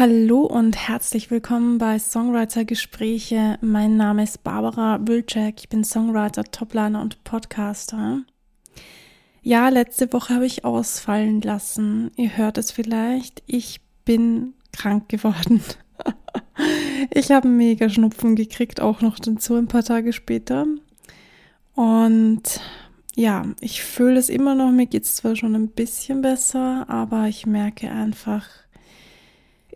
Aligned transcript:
Hallo 0.00 0.46
und 0.46 0.88
herzlich 0.88 1.30
willkommen 1.30 1.76
bei 1.76 1.98
Songwriter 1.98 2.64
Gespräche. 2.64 3.58
Mein 3.60 3.98
Name 3.98 4.22
ist 4.22 4.42
Barbara 4.42 4.98
Wilczek. 5.06 5.56
Ich 5.58 5.68
bin 5.68 5.84
Songwriter, 5.84 6.42
Topliner 6.44 7.02
und 7.02 7.22
Podcaster. 7.22 8.22
Ja, 9.42 9.68
letzte 9.68 10.10
Woche 10.14 10.36
habe 10.36 10.46
ich 10.46 10.64
ausfallen 10.64 11.42
lassen. 11.42 12.12
Ihr 12.16 12.34
hört 12.38 12.56
es 12.56 12.70
vielleicht. 12.70 13.42
Ich 13.44 13.82
bin 14.06 14.54
krank 14.72 15.10
geworden. 15.10 15.62
ich 17.10 17.30
habe 17.30 17.48
mega 17.48 17.90
Schnupfen 17.90 18.36
gekriegt, 18.36 18.80
auch 18.80 19.02
noch 19.02 19.18
dazu 19.18 19.54
ein 19.54 19.68
paar 19.68 19.84
Tage 19.84 20.14
später. 20.14 20.64
Und 21.74 22.62
ja, 23.14 23.44
ich 23.60 23.82
fühle 23.82 24.18
es 24.18 24.30
immer 24.30 24.54
noch. 24.54 24.70
Mir 24.70 24.86
geht 24.86 25.04
es 25.04 25.16
zwar 25.16 25.36
schon 25.36 25.54
ein 25.54 25.68
bisschen 25.68 26.22
besser, 26.22 26.88
aber 26.88 27.28
ich 27.28 27.44
merke 27.44 27.90
einfach, 27.90 28.46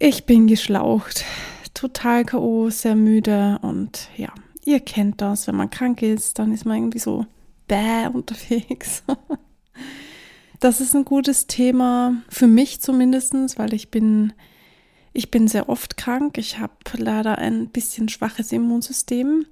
ich 0.05 0.27
bin 0.27 0.47
geschlaucht, 0.47 1.25
total 1.73 2.27
K.O., 2.27 2.69
sehr 2.69 2.95
müde 2.95 3.59
und 3.63 4.11
ja, 4.19 4.29
ihr 4.63 4.81
kennt 4.81 5.23
das, 5.23 5.47
wenn 5.47 5.57
man 5.57 5.71
krank 5.71 6.03
ist, 6.03 6.39
dann 6.39 6.53
ist 6.53 6.67
man 6.67 6.77
irgendwie 6.77 6.99
so 6.99 7.27
bäh 7.69 8.07
unterwegs. 8.13 9.03
Das 10.61 10.81
ist 10.81 10.95
ein 10.95 11.05
gutes 11.05 11.47
Thema 11.47 12.23
für 12.31 12.47
mich 12.47 12.81
zumindest, 12.81 13.35
weil 13.59 13.75
ich 13.75 13.91
bin, 13.91 14.33
ich 15.13 15.31
bin 15.31 15.47
sehr 15.47 15.69
oft 15.69 15.99
krank. 15.99 16.39
Ich 16.39 16.59
habe 16.59 16.73
leider 16.95 17.37
ein 17.37 17.69
bisschen 17.69 18.09
schwaches 18.09 18.51
Immunsystem 18.51 19.45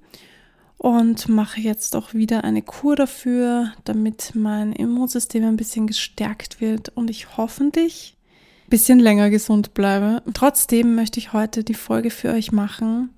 und 0.77 1.29
mache 1.29 1.61
jetzt 1.61 1.95
auch 1.95 2.15
wieder 2.15 2.43
eine 2.43 2.63
Kur 2.63 2.95
dafür, 2.95 3.73
damit 3.83 4.31
mein 4.33 4.73
Immunsystem 4.73 5.43
ein 5.43 5.57
bisschen 5.57 5.85
gestärkt 5.85 6.61
wird 6.61 6.89
und 6.89 7.11
ich 7.11 7.37
hoffentlich 7.37 8.17
bisschen 8.69 8.99
länger 8.99 9.29
gesund 9.29 9.73
bleibe. 9.73 10.21
Trotzdem 10.33 10.95
möchte 10.95 11.19
ich 11.19 11.33
heute 11.33 11.63
die 11.63 11.73
Folge 11.73 12.09
für 12.09 12.31
euch 12.31 12.51
machen. 12.51 13.09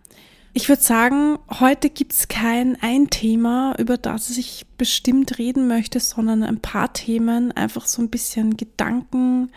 Ich 0.54 0.70
würde 0.70 0.82
sagen, 0.82 1.38
heute 1.60 1.90
gibt 1.90 2.14
es 2.14 2.30
kein 2.30 2.78
ein 2.82 3.10
Thema, 3.10 3.76
über 3.78 3.98
das 3.98 4.38
ich 4.38 4.66
bestimmt 4.78 5.38
reden 5.38 5.68
möchte, 5.68 6.00
sondern 6.00 6.44
ein 6.44 6.60
paar 6.60 6.94
Themen, 6.94 7.52
einfach 7.52 7.86
so 7.86 8.02
ein 8.02 8.10
bisschen 8.10 8.56
Gedanken 8.56 9.52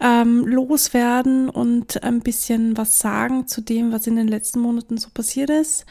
ähm, 0.00 0.44
loswerden 0.44 1.48
und 1.48 2.02
ein 2.02 2.20
bisschen 2.20 2.76
was 2.76 2.98
sagen 2.98 3.46
zu 3.46 3.60
dem, 3.60 3.92
was 3.92 4.08
in 4.08 4.16
den 4.16 4.26
letzten 4.26 4.58
Monaten 4.58 4.98
so 4.98 5.08
passiert 5.14 5.50
ist. 5.50 5.86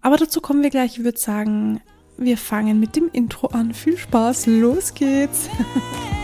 Aber 0.00 0.16
dazu 0.16 0.40
kommen 0.40 0.62
wir 0.62 0.70
gleich. 0.70 0.98
Ich 0.98 1.04
würde 1.04 1.18
sagen, 1.18 1.80
wir 2.18 2.36
fangen 2.36 2.80
mit 2.80 2.96
dem 2.96 3.08
Intro 3.12 3.46
an. 3.48 3.74
Viel 3.74 3.96
Spaß, 3.96 4.46
los 4.46 4.92
geht's. 4.94 5.48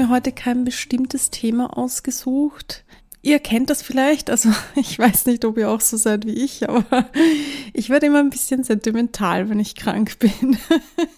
mir 0.00 0.08
heute 0.08 0.32
kein 0.32 0.64
bestimmtes 0.64 1.28
Thema 1.28 1.76
ausgesucht. 1.76 2.84
Ihr 3.20 3.38
kennt 3.38 3.68
das 3.68 3.82
vielleicht, 3.82 4.30
also 4.30 4.48
ich 4.76 4.98
weiß 4.98 5.26
nicht, 5.26 5.44
ob 5.44 5.58
ihr 5.58 5.68
auch 5.68 5.82
so 5.82 5.98
seid 5.98 6.26
wie 6.26 6.42
ich, 6.42 6.68
aber 6.68 7.10
ich 7.74 7.90
werde 7.90 8.06
immer 8.06 8.20
ein 8.20 8.30
bisschen 8.30 8.64
sentimental, 8.64 9.50
wenn 9.50 9.60
ich 9.60 9.74
krank 9.74 10.18
bin. 10.18 10.56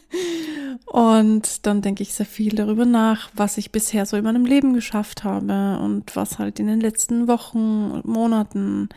Und 0.86 1.64
dann 1.64 1.80
denke 1.80 2.02
ich 2.02 2.12
sehr 2.12 2.26
viel 2.26 2.54
darüber 2.54 2.84
nach, 2.84 3.30
was 3.34 3.56
ich 3.56 3.70
bisher 3.70 4.04
so 4.04 4.16
in 4.16 4.24
meinem 4.24 4.44
Leben 4.44 4.74
geschafft 4.74 5.24
habe 5.24 5.78
und 5.80 6.14
was 6.16 6.38
halt 6.38 6.60
in 6.60 6.66
den 6.66 6.80
letzten 6.80 7.28
Wochen 7.28 8.02
Monaten, 8.04 8.90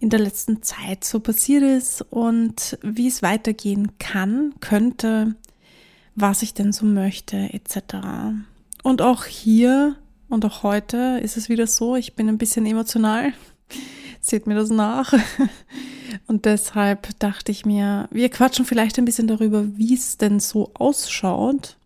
in 0.00 0.10
der 0.10 0.20
letzten 0.20 0.62
Zeit 0.62 1.02
so 1.02 1.20
passiert 1.20 1.62
ist 1.62 2.02
und 2.10 2.78
wie 2.82 3.08
es 3.08 3.22
weitergehen 3.22 3.92
kann, 3.98 4.52
könnte, 4.60 5.34
was 6.14 6.42
ich 6.42 6.52
denn 6.52 6.72
so 6.72 6.84
möchte, 6.84 7.36
etc. 7.54 7.94
Und 8.82 9.02
auch 9.02 9.24
hier 9.24 9.96
und 10.28 10.44
auch 10.44 10.62
heute 10.62 11.20
ist 11.22 11.36
es 11.36 11.48
wieder 11.48 11.66
so, 11.66 11.96
ich 11.96 12.14
bin 12.14 12.28
ein 12.28 12.38
bisschen 12.38 12.64
emotional. 12.66 13.32
Seht 14.20 14.46
mir 14.46 14.54
das 14.54 14.70
nach. 14.70 15.12
Und 16.26 16.44
deshalb 16.44 17.18
dachte 17.18 17.50
ich 17.50 17.64
mir, 17.64 18.08
wir 18.10 18.28
quatschen 18.28 18.64
vielleicht 18.64 18.98
ein 18.98 19.04
bisschen 19.04 19.26
darüber, 19.26 19.64
wie 19.76 19.94
es 19.94 20.16
denn 20.16 20.38
so 20.38 20.70
ausschaut. 20.74 21.76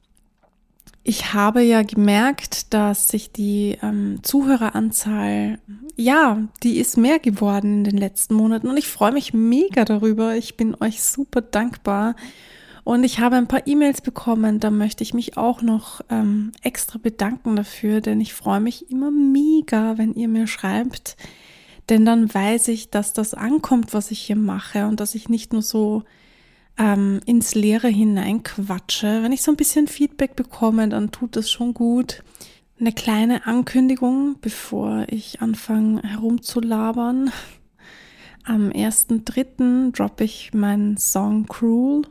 Ich 1.03 1.32
habe 1.32 1.62
ja 1.62 1.82
gemerkt, 1.82 2.72
dass 2.72 3.09
sich 3.09 3.32
die 3.32 3.78
ähm, 3.82 4.21
Zuhöreranzahl, 4.22 5.59
ja, 5.97 6.43
die 6.62 6.78
ist 6.78 6.97
mehr 6.97 7.19
geworden 7.19 7.78
in 7.78 7.84
den 7.84 7.99
letzten 7.99 8.34
Monaten 8.34 8.69
und 8.69 8.76
ich 8.78 8.88
freue 8.88 9.12
mich 9.12 9.34
mega 9.34 9.84
darüber. 9.84 10.34
Ich 10.37 10.56
bin 10.56 10.75
euch 10.81 11.03
super 11.03 11.43
dankbar 11.43 12.16
und 12.84 13.03
ich 13.03 13.19
habe 13.19 13.37
ein 13.37 13.49
paar 13.49 13.67
E-Mails 13.67 14.03
bekommen, 14.03 14.61
da 14.61 14.71
möchte 14.71 15.03
ich 15.03 15.15
mich 15.15 15.39
auch 15.39 15.62
noch 15.62 16.03
ähm, 16.11 16.53
extra 16.62 16.99
bedanken 17.03 17.56
dafür, 17.56 18.03
denn 18.03 18.21
ich 18.21 18.34
freue 18.34 18.61
mich 18.61 18.91
immer 18.91 19.11
mega, 19.11 19.97
wenn 19.97 20.12
ihr 20.12 20.28
mir 20.28 20.47
schreibt, 20.47 21.17
denn 21.89 22.05
dann 22.05 22.33
weiß 22.33 22.69
ich, 22.69 22.91
dass 22.91 23.15
das 23.15 23.33
ankommt, 23.33 23.94
was 23.94 24.11
ich 24.11 24.21
hier 24.21 24.37
mache 24.37 24.87
und 24.87 25.00
dass 25.00 25.15
ich 25.15 25.31
nicht 25.31 25.55
nur 25.55 25.62
so 25.62 26.03
ähm, 26.78 27.21
ins 27.25 27.55
Leere 27.55 27.89
hineinquatsche. 27.89 29.23
Wenn 29.23 29.33
ich 29.33 29.43
so 29.43 29.53
ein 29.53 29.56
bisschen 29.56 29.89
Feedback 29.89 30.37
bekomme, 30.37 30.89
dann 30.89 31.11
tut 31.11 31.37
das 31.37 31.50
schon 31.50 31.73
gut. 31.73 32.23
Eine 32.78 32.93
kleine 32.93 33.47
Ankündigung, 33.47 34.37
bevor 34.41 35.06
ich 35.09 35.41
anfange 35.41 36.03
herumzulabern. 36.03 37.31
Am 38.44 38.69
1.3. 38.71 39.93
droppe 39.93 40.25
ich 40.25 40.53
meinen 40.53 40.99
Song 40.99 41.47
Cruel 41.47 42.03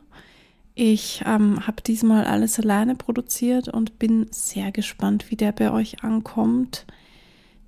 ich 0.76 1.24
ähm, 1.26 1.68
habe 1.68 1.82
diesmal 1.82 2.26
alles 2.26 2.60
alleine 2.60 2.96
produziert 2.96 3.68
und 3.68 4.00
bin 4.00 4.28
sehr 4.32 4.72
gespannt, 4.72 5.30
wie 5.30 5.36
der 5.36 5.52
bei 5.52 5.72
euch 5.72 6.04
ankommt. 6.04 6.86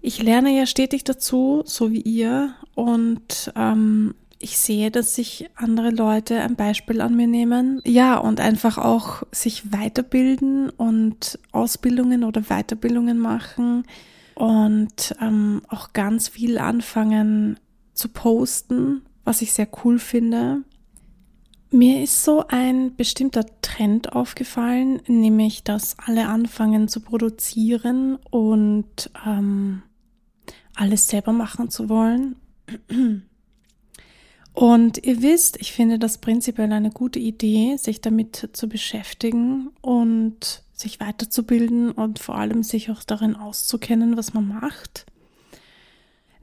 Ich 0.01 0.21
lerne 0.21 0.55
ja 0.55 0.65
stetig 0.65 1.03
dazu, 1.03 1.63
so 1.65 1.91
wie 1.91 2.01
ihr, 2.01 2.53
und 2.75 3.51
ähm, 3.55 4.15
ich 4.39 4.57
sehe, 4.57 4.91
dass 4.91 5.15
sich 5.15 5.49
andere 5.55 5.89
Leute 5.89 6.41
ein 6.41 6.55
Beispiel 6.55 7.01
an 7.01 7.15
mir 7.15 7.27
nehmen. 7.27 7.81
Ja, 7.85 8.17
und 8.17 8.39
einfach 8.39 8.77
auch 8.77 9.23
sich 9.31 9.71
weiterbilden 9.71 10.69
und 10.69 11.39
Ausbildungen 11.51 12.23
oder 12.23 12.41
Weiterbildungen 12.41 13.17
machen 13.17 13.85
und 14.35 15.15
ähm, 15.21 15.61
auch 15.69 15.93
ganz 15.93 16.27
viel 16.27 16.57
anfangen 16.57 17.59
zu 17.93 18.09
posten, 18.09 19.03
was 19.23 19.41
ich 19.41 19.53
sehr 19.53 19.67
cool 19.83 19.97
finde. 19.97 20.63
Mir 21.75 22.01
ist 22.01 22.23
so 22.23 22.45
ein 22.47 22.95
bestimmter 22.95 23.45
Trend 23.61 24.13
aufgefallen, 24.13 25.01
nämlich 25.07 25.65
dass 25.65 25.97
alle 25.99 26.29
anfangen 26.29 26.87
zu 26.87 27.01
produzieren 27.01 28.15
und 28.31 29.11
ähm, 29.27 29.83
alles 30.73 31.09
selber 31.09 31.33
machen 31.33 31.69
zu 31.69 31.89
wollen. 31.89 32.37
Und 34.53 35.05
ihr 35.05 35.21
wisst, 35.21 35.59
ich 35.59 35.73
finde 35.73 35.99
das 35.99 36.19
prinzipiell 36.19 36.71
eine 36.71 36.91
gute 36.91 37.19
Idee, 37.19 37.75
sich 37.75 37.99
damit 37.99 38.51
zu 38.53 38.69
beschäftigen 38.69 39.67
und 39.81 40.63
sich 40.71 41.01
weiterzubilden 41.01 41.91
und 41.91 42.19
vor 42.19 42.35
allem 42.35 42.63
sich 42.63 42.89
auch 42.89 43.03
darin 43.03 43.35
auszukennen, 43.35 44.15
was 44.15 44.33
man 44.33 44.47
macht. 44.47 45.07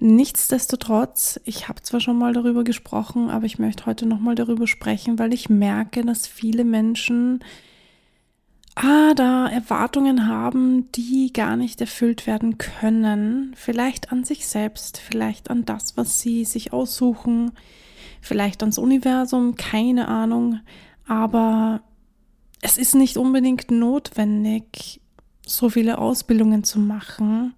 Nichtsdestotrotz, 0.04 1.38
ich 1.44 1.68
habe 1.68 1.80
zwar 1.80 2.00
schon 2.00 2.18
mal 2.18 2.32
darüber 2.32 2.64
gesprochen, 2.64 3.30
aber 3.30 3.46
ich 3.46 3.60
möchte 3.60 3.86
heute 3.86 4.04
nochmal 4.04 4.34
darüber 4.34 4.66
sprechen, 4.66 5.16
weil 5.20 5.32
ich 5.32 5.48
merke, 5.48 6.02
dass 6.02 6.26
viele 6.26 6.64
Menschen 6.64 7.38
ah, 8.74 9.14
da 9.14 9.46
Erwartungen 9.46 10.26
haben, 10.26 10.90
die 10.90 11.32
gar 11.32 11.54
nicht 11.54 11.80
erfüllt 11.80 12.26
werden 12.26 12.58
können. 12.58 13.52
Vielleicht 13.54 14.10
an 14.10 14.25
sich 14.25 14.49
selbst, 14.49 14.99
vielleicht 14.99 15.50
an 15.50 15.64
das, 15.66 15.96
was 15.96 16.19
sie 16.19 16.44
sich 16.44 16.72
aussuchen, 16.72 17.52
vielleicht 18.20 18.64
ans 18.64 18.78
Universum, 18.78 19.54
keine 19.54 20.08
Ahnung. 20.08 20.58
Aber 21.06 21.81
es 22.60 22.76
ist 22.76 22.96
nicht 22.96 23.19
unbedingt 23.19 23.70
notwendig, 23.70 25.00
so 25.46 25.69
viele 25.69 25.99
Ausbildungen 25.99 26.64
zu 26.64 26.81
machen 26.81 27.54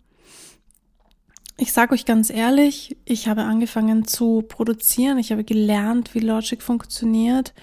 ich 1.57 1.73
sage 1.73 1.95
euch 1.95 2.05
ganz 2.05 2.31
ehrlich, 2.31 2.97
ich 3.05 3.29
habe 3.29 3.43
angefangen 3.43 4.07
zu 4.07 4.43
produzieren, 4.43 5.19
ich 5.19 5.31
habe 5.31 5.45
gelernt, 5.45 6.15
wie 6.15 6.21
Logic 6.21 6.63
funktioniert 6.63 7.55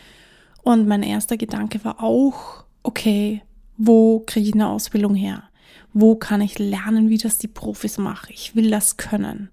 und 0.64 0.88
mein 0.88 1.04
erster 1.04 1.38
Gedanke 1.38 1.84
war 1.84 2.02
auch, 2.02 2.64
okay, 2.84 3.42
wo 3.78 4.20
kriege 4.20 4.48
ich 4.48 4.54
eine 4.54 4.70
Ausbildung 4.70 5.16
her? 5.16 5.44
Wo 5.94 6.16
kann 6.16 6.40
ich 6.40 6.58
lernen, 6.58 7.10
wie 7.10 7.18
das 7.18 7.38
die 7.38 7.48
Profis 7.48 7.98
machen? 7.98 8.30
Ich 8.30 8.56
will 8.56 8.70
das 8.70 8.96
können. 8.96 9.50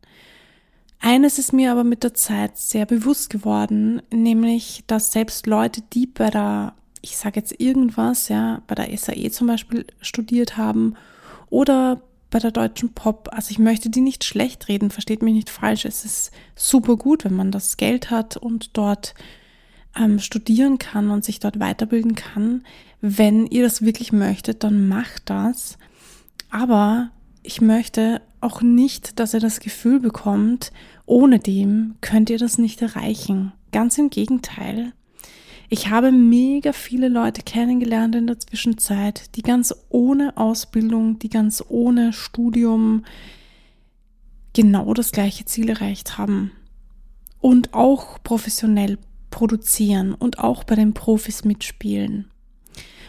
Eines 1.00 1.38
ist 1.38 1.52
mir 1.52 1.72
aber 1.72 1.84
mit 1.84 2.02
der 2.04 2.14
Zeit 2.14 2.56
sehr 2.58 2.86
bewusst 2.86 3.30
geworden, 3.30 4.02
nämlich, 4.12 4.84
dass 4.86 5.12
selbst 5.12 5.46
Leute, 5.46 5.82
die 5.92 6.06
bei 6.06 6.30
der, 6.30 6.74
ich 7.00 7.16
sage 7.16 7.40
jetzt 7.40 7.60
irgendwas, 7.60 8.28
ja, 8.28 8.62
bei 8.66 8.74
der 8.74 8.96
SAE 8.96 9.30
zum 9.30 9.46
Beispiel 9.46 9.86
studiert 10.00 10.56
haben 10.56 10.94
oder 11.50 12.02
bei 12.30 12.38
der 12.38 12.50
deutschen 12.50 12.92
Pop. 12.92 13.28
Also 13.32 13.50
ich 13.50 13.58
möchte 13.58 13.90
die 13.90 14.00
nicht 14.00 14.24
schlecht 14.24 14.68
reden, 14.68 14.90
versteht 14.90 15.22
mich 15.22 15.34
nicht 15.34 15.50
falsch. 15.50 15.84
Es 15.84 16.04
ist 16.04 16.30
super 16.54 16.96
gut, 16.96 17.24
wenn 17.24 17.34
man 17.34 17.50
das 17.50 17.76
Geld 17.76 18.10
hat 18.10 18.36
und 18.36 18.76
dort 18.76 19.14
ähm, 19.98 20.18
studieren 20.18 20.78
kann 20.78 21.10
und 21.10 21.24
sich 21.24 21.40
dort 21.40 21.58
weiterbilden 21.60 22.14
kann. 22.14 22.64
Wenn 23.00 23.46
ihr 23.46 23.62
das 23.62 23.82
wirklich 23.82 24.12
möchtet, 24.12 24.64
dann 24.64 24.88
macht 24.88 25.30
das. 25.30 25.78
Aber 26.50 27.10
ich 27.42 27.60
möchte 27.60 28.20
auch 28.40 28.62
nicht, 28.62 29.18
dass 29.18 29.34
ihr 29.34 29.40
das 29.40 29.60
Gefühl 29.60 30.00
bekommt, 30.00 30.72
ohne 31.06 31.38
dem 31.38 31.96
könnt 32.00 32.30
ihr 32.30 32.38
das 32.38 32.58
nicht 32.58 32.82
erreichen. 32.82 33.52
Ganz 33.72 33.98
im 33.98 34.10
Gegenteil. 34.10 34.92
Ich 35.70 35.90
habe 35.90 36.12
mega 36.12 36.72
viele 36.72 37.08
Leute 37.08 37.42
kennengelernt 37.42 38.14
in 38.14 38.26
der 38.26 38.40
Zwischenzeit, 38.40 39.36
die 39.36 39.42
ganz 39.42 39.74
ohne 39.90 40.36
Ausbildung, 40.36 41.18
die 41.18 41.28
ganz 41.28 41.62
ohne 41.68 42.14
Studium 42.14 43.04
genau 44.54 44.94
das 44.94 45.12
gleiche 45.12 45.44
Ziel 45.44 45.68
erreicht 45.68 46.16
haben. 46.16 46.52
Und 47.40 47.74
auch 47.74 48.22
professionell 48.22 48.98
produzieren 49.30 50.14
und 50.14 50.38
auch 50.38 50.64
bei 50.64 50.74
den 50.74 50.94
Profis 50.94 51.44
mitspielen. 51.44 52.30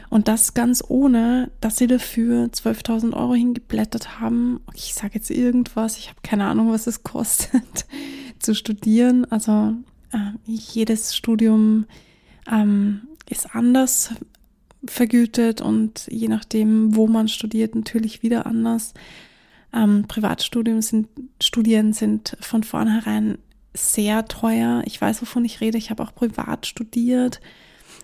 Und 0.10 0.28
das 0.28 0.54
ganz 0.54 0.84
ohne, 0.86 1.52
dass 1.62 1.78
sie 1.78 1.88
dafür 1.88 2.48
12.000 2.48 3.14
Euro 3.14 3.36
hingeblättert 3.36 4.20
haben. 4.20 4.60
Ich 4.74 4.94
sage 4.96 5.14
jetzt 5.16 5.30
irgendwas, 5.30 5.98
ich 5.98 6.10
habe 6.10 6.20
keine 6.24 6.46
Ahnung, 6.46 6.72
was 6.72 6.88
es 6.88 7.04
kostet 7.04 7.86
zu 8.40 8.54
studieren. 8.54 9.26
Also 9.32 9.76
äh, 10.12 10.32
jedes 10.46 11.16
Studium 11.16 11.86
ähm, 12.52 13.02
ist 13.30 13.56
anders 13.56 14.14
vergütet 14.86 15.62
und 15.62 16.08
je 16.10 16.28
nachdem, 16.28 16.96
wo 16.96 17.08
man 17.08 17.28
studiert, 17.28 17.76
natürlich 17.76 18.24
wieder 18.24 18.46
anders. 18.46 18.94
Ähm, 19.74 20.06
Privatstudien 20.08 20.82
sind, 20.82 21.08
Studien 21.42 21.94
sind 21.94 22.38
von 22.40 22.64
vornherein 22.64 23.38
sehr 23.74 24.26
teuer. 24.26 24.82
Ich 24.86 25.00
weiß, 25.00 25.22
wovon 25.22 25.46
ich 25.46 25.62
rede. 25.62 25.78
Ich 25.78 25.90
habe 25.90 26.04
auch 26.04 26.16
privat 26.16 26.66
studiert 26.66 27.40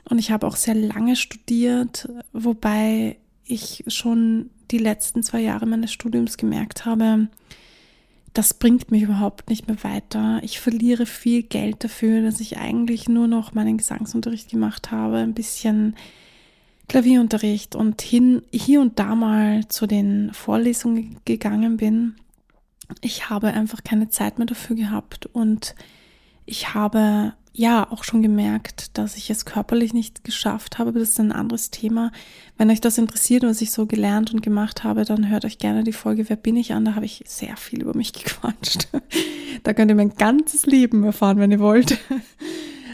und 0.09 0.19
ich 0.19 0.31
habe 0.31 0.45
auch 0.45 0.55
sehr 0.55 0.75
lange 0.75 1.15
studiert, 1.15 2.09
wobei 2.33 3.17
ich 3.45 3.83
schon 3.87 4.49
die 4.71 4.77
letzten 4.77 5.23
zwei 5.23 5.41
Jahre 5.41 5.65
meines 5.65 5.91
Studiums 5.91 6.37
gemerkt 6.37 6.85
habe, 6.85 7.29
das 8.35 8.53
bringt 8.53 8.91
mich 8.91 9.03
überhaupt 9.03 9.49
nicht 9.49 9.67
mehr 9.67 9.81
weiter. 9.83 10.39
Ich 10.43 10.59
verliere 10.59 11.05
viel 11.05 11.41
Geld 11.41 11.83
dafür, 11.85 12.21
dass 12.21 12.41
ich 12.41 12.57
eigentlich 12.57 13.07
nur 13.07 13.27
noch 13.27 13.53
meinen 13.53 13.77
Gesangsunterricht 13.77 14.49
gemacht 14.49 14.91
habe, 14.91 15.17
ein 15.17 15.33
bisschen 15.33 15.95
Klavierunterricht 16.89 17.75
und 17.75 18.01
hin, 18.01 18.41
hier 18.51 18.81
und 18.81 18.99
da 18.99 19.15
mal 19.15 19.67
zu 19.69 19.87
den 19.87 20.33
Vorlesungen 20.33 21.17
gegangen 21.23 21.77
bin. 21.77 22.15
Ich 23.01 23.29
habe 23.29 23.47
einfach 23.47 23.83
keine 23.85 24.09
Zeit 24.09 24.37
mehr 24.37 24.47
dafür 24.47 24.75
gehabt 24.75 25.27
und 25.27 25.73
ich 26.45 26.73
habe 26.73 27.33
ja 27.57 27.89
auch 27.89 28.03
schon 28.03 28.21
gemerkt, 28.21 28.97
dass 28.97 29.15
ich 29.15 29.29
es 29.29 29.45
körperlich 29.45 29.93
nicht 29.93 30.23
geschafft 30.23 30.77
habe, 30.77 30.91
das 30.91 31.09
ist 31.09 31.19
ein 31.19 31.31
anderes 31.31 31.71
Thema. 31.71 32.11
Wenn 32.57 32.69
euch 32.69 32.81
das 32.81 32.97
interessiert, 32.97 33.43
was 33.43 33.61
ich 33.61 33.71
so 33.71 33.85
gelernt 33.85 34.33
und 34.33 34.41
gemacht 34.41 34.83
habe, 34.83 35.05
dann 35.05 35.29
hört 35.29 35.45
euch 35.45 35.57
gerne 35.57 35.83
die 35.83 35.93
Folge 35.93 36.27
Wer 36.27 36.35
bin 36.35 36.57
ich 36.57 36.73
an? 36.73 36.85
Da 36.85 36.95
habe 36.95 37.05
ich 37.05 37.23
sehr 37.25 37.55
viel 37.55 37.81
über 37.81 37.95
mich 37.95 38.13
gequatscht. 38.23 38.89
da 39.63 39.73
könnt 39.73 39.89
ihr 39.89 39.95
mein 39.95 40.15
ganzes 40.15 40.65
Leben 40.65 41.03
erfahren, 41.03 41.39
wenn 41.39 41.51
ihr 41.51 41.59
wollt. 41.59 41.97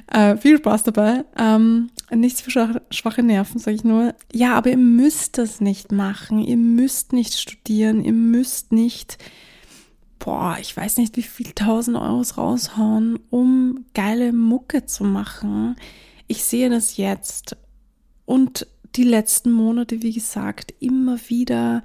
Äh, 0.07 0.36
viel 0.36 0.57
Spaß 0.57 0.83
dabei. 0.83 1.24
Ähm, 1.38 1.89
nichts 2.13 2.42
für 2.42 2.51
schwache, 2.51 2.81
schwache 2.89 3.24
Nerven, 3.24 3.59
sage 3.59 3.75
ich 3.75 3.86
nur. 3.86 4.13
Ja, 4.33 4.56
aber 4.56 4.69
ihr 4.69 4.77
müsst 4.77 5.38
das 5.38 5.62
nicht 5.62 5.94
machen. 5.94 6.39
Ihr 6.39 6.57
müsst 6.57 7.13
nicht 7.13 7.39
studieren. 7.39 8.04
Ihr 8.04 8.12
müsst 8.12 8.74
nicht 8.74 9.18
boah, 10.23 10.57
ich 10.62 10.77
weiß 10.77 10.97
nicht, 10.97 11.18
wie 11.18 11.23
viel 11.23 11.51
tausend 11.53 11.97
Euros 11.97 12.38
raushauen, 12.38 13.19
um 13.29 13.85
geile 13.94 14.31
Mucke 14.31 14.85
zu 14.85 15.03
machen. 15.03 15.75
Ich 16.27 16.44
sehe 16.44 16.69
das 16.69 16.95
jetzt 16.95 17.57
und 18.25 18.68
die 18.95 19.03
letzten 19.03 19.51
Monate, 19.51 20.01
wie 20.01 20.13
gesagt, 20.13 20.73
immer 20.79 21.18
wieder. 21.27 21.83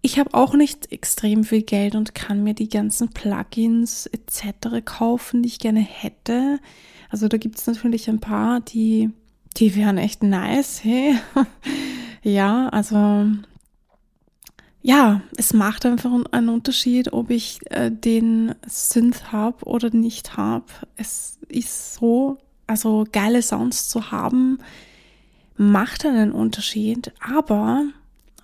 Ich 0.00 0.18
habe 0.18 0.32
auch 0.34 0.54
nicht 0.54 0.90
extrem 0.90 1.44
viel 1.44 1.62
Geld 1.62 1.94
und 1.94 2.14
kann 2.14 2.42
mir 2.42 2.54
die 2.54 2.68
ganzen 2.68 3.10
Plugins 3.10 4.06
etc. 4.06 4.84
kaufen, 4.84 5.42
die 5.42 5.48
ich 5.48 5.58
gerne 5.58 5.80
hätte. 5.80 6.60
Also 7.10 7.28
da 7.28 7.36
gibt 7.36 7.58
es 7.58 7.66
natürlich 7.66 8.08
ein 8.08 8.20
paar, 8.20 8.60
die, 8.60 9.10
die 9.58 9.76
wären 9.76 9.98
echt 9.98 10.22
nice, 10.22 10.82
hey. 10.82 11.16
ja, 12.22 12.68
also 12.70 13.26
ja, 14.86 15.20
es 15.36 15.52
macht 15.52 15.84
einfach 15.84 16.12
einen 16.30 16.48
Unterschied, 16.48 17.12
ob 17.12 17.30
ich 17.30 17.58
äh, 17.72 17.90
den 17.90 18.54
Synth 18.68 19.32
habe 19.32 19.64
oder 19.64 19.90
nicht 19.90 20.36
habe. 20.36 20.66
Es 20.94 21.40
ist 21.48 21.94
so, 21.94 22.38
also 22.68 23.04
geile 23.10 23.42
Sounds 23.42 23.88
zu 23.88 24.12
haben, 24.12 24.58
macht 25.56 26.06
einen 26.06 26.30
Unterschied, 26.30 27.12
aber 27.18 27.86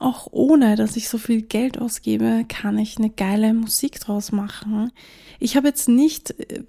auch 0.01 0.27
ohne, 0.33 0.75
dass 0.75 0.97
ich 0.97 1.09
so 1.09 1.17
viel 1.17 1.43
Geld 1.43 1.79
ausgebe, 1.79 2.45
kann 2.49 2.77
ich 2.77 2.99
eine 2.99 3.11
geile 3.11 3.55
Musik 3.55 4.01
draus 4.01 4.33
machen. 4.33 4.91
Ich 5.39 5.57
habe 5.57 5.69
jetzt 5.69 5.89
nicht, 5.89 6.33
äh, 6.41 6.65